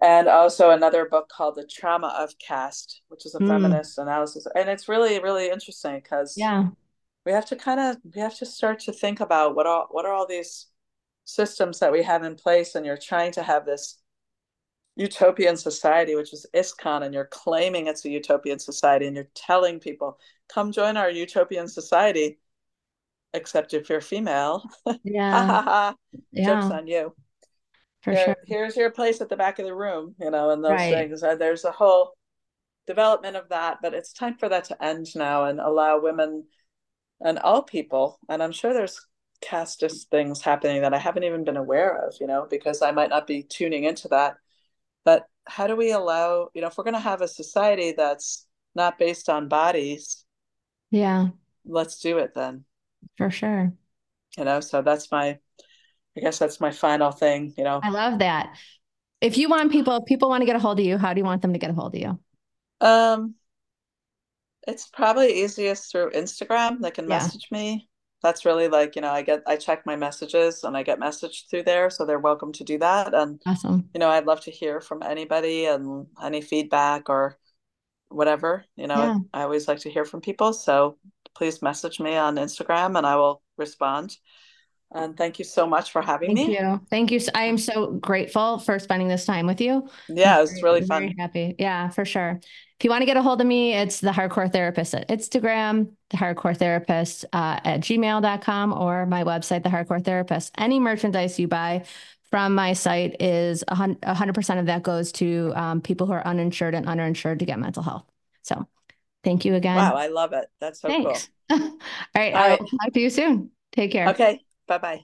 [0.01, 3.47] and also another book called The Trauma of Caste, which is a mm.
[3.47, 4.45] feminist analysis.
[4.55, 6.69] And it's really, really interesting because yeah,
[7.25, 10.05] we have to kind of we have to start to think about what all what
[10.05, 10.67] are all these
[11.25, 14.00] systems that we have in place, and you're trying to have this
[14.95, 19.79] utopian society, which is ISKCON, and you're claiming it's a utopian society, and you're telling
[19.79, 20.19] people,
[20.49, 22.39] come join our utopian society,
[23.33, 24.63] except if you're female.
[25.03, 25.93] Yeah.
[26.31, 26.45] yeah.
[26.45, 27.15] Jokes on you.
[28.01, 28.35] For Here, sure.
[28.45, 30.93] Here's your place at the back of the room, you know, and those right.
[30.93, 31.23] things.
[31.23, 32.13] And there's a whole
[32.87, 36.45] development of that, but it's time for that to end now and allow women
[37.19, 38.19] and all people.
[38.27, 39.05] And I'm sure there's
[39.43, 43.09] casteist things happening that I haven't even been aware of, you know, because I might
[43.09, 44.37] not be tuning into that.
[45.03, 48.45] But how do we allow, you know, if we're going to have a society that's
[48.75, 50.23] not based on bodies,
[50.91, 51.29] yeah,
[51.65, 52.65] let's do it then.
[53.17, 53.73] For sure.
[54.37, 55.39] You know, so that's my
[56.17, 57.79] I guess that's my final thing, you know.
[57.81, 58.57] I love that.
[59.21, 61.19] If you want people, if people want to get a hold of you, how do
[61.19, 62.19] you want them to get a hold of you?
[62.85, 63.35] Um
[64.67, 66.81] it's probably easiest through Instagram.
[66.81, 67.89] They can message me.
[68.21, 71.49] That's really like, you know, I get I check my messages and I get messaged
[71.49, 71.89] through there.
[71.89, 73.13] So they're welcome to do that.
[73.13, 73.89] And awesome.
[73.93, 77.37] You know, I'd love to hear from anybody and any feedback or
[78.09, 78.65] whatever.
[78.75, 79.17] You know, yeah.
[79.33, 80.53] I always like to hear from people.
[80.53, 80.97] So
[81.35, 84.15] please message me on Instagram and I will respond.
[84.93, 86.55] And thank you so much for having thank me.
[86.57, 86.87] Thank you.
[86.89, 87.19] Thank you.
[87.33, 89.87] I am so grateful for spending this time with you.
[90.09, 91.03] Yeah, it was really fun.
[91.03, 91.55] Very happy.
[91.57, 92.41] Yeah, for sure.
[92.81, 95.91] If you want to get a hold of me, it's the hardcore therapist at Instagram,
[96.09, 100.51] the hardcore therapist uh, at gmail.com, or my website, the hardcore therapist.
[100.57, 101.85] Any merchandise you buy
[102.31, 106.87] from my site is 100% of that goes to um, people who are uninsured and
[106.87, 108.05] underinsured to get mental health.
[108.41, 108.67] So
[109.23, 109.75] thank you again.
[109.75, 110.47] Wow, I love it.
[110.59, 111.29] That's so Thanks.
[111.49, 111.59] cool.
[111.61, 111.79] All
[112.15, 112.33] right.
[112.33, 112.59] All right.
[112.59, 113.51] I'll talk to you soon.
[113.73, 114.07] Take care.
[114.07, 114.43] Okay.
[114.67, 115.01] Bye bye.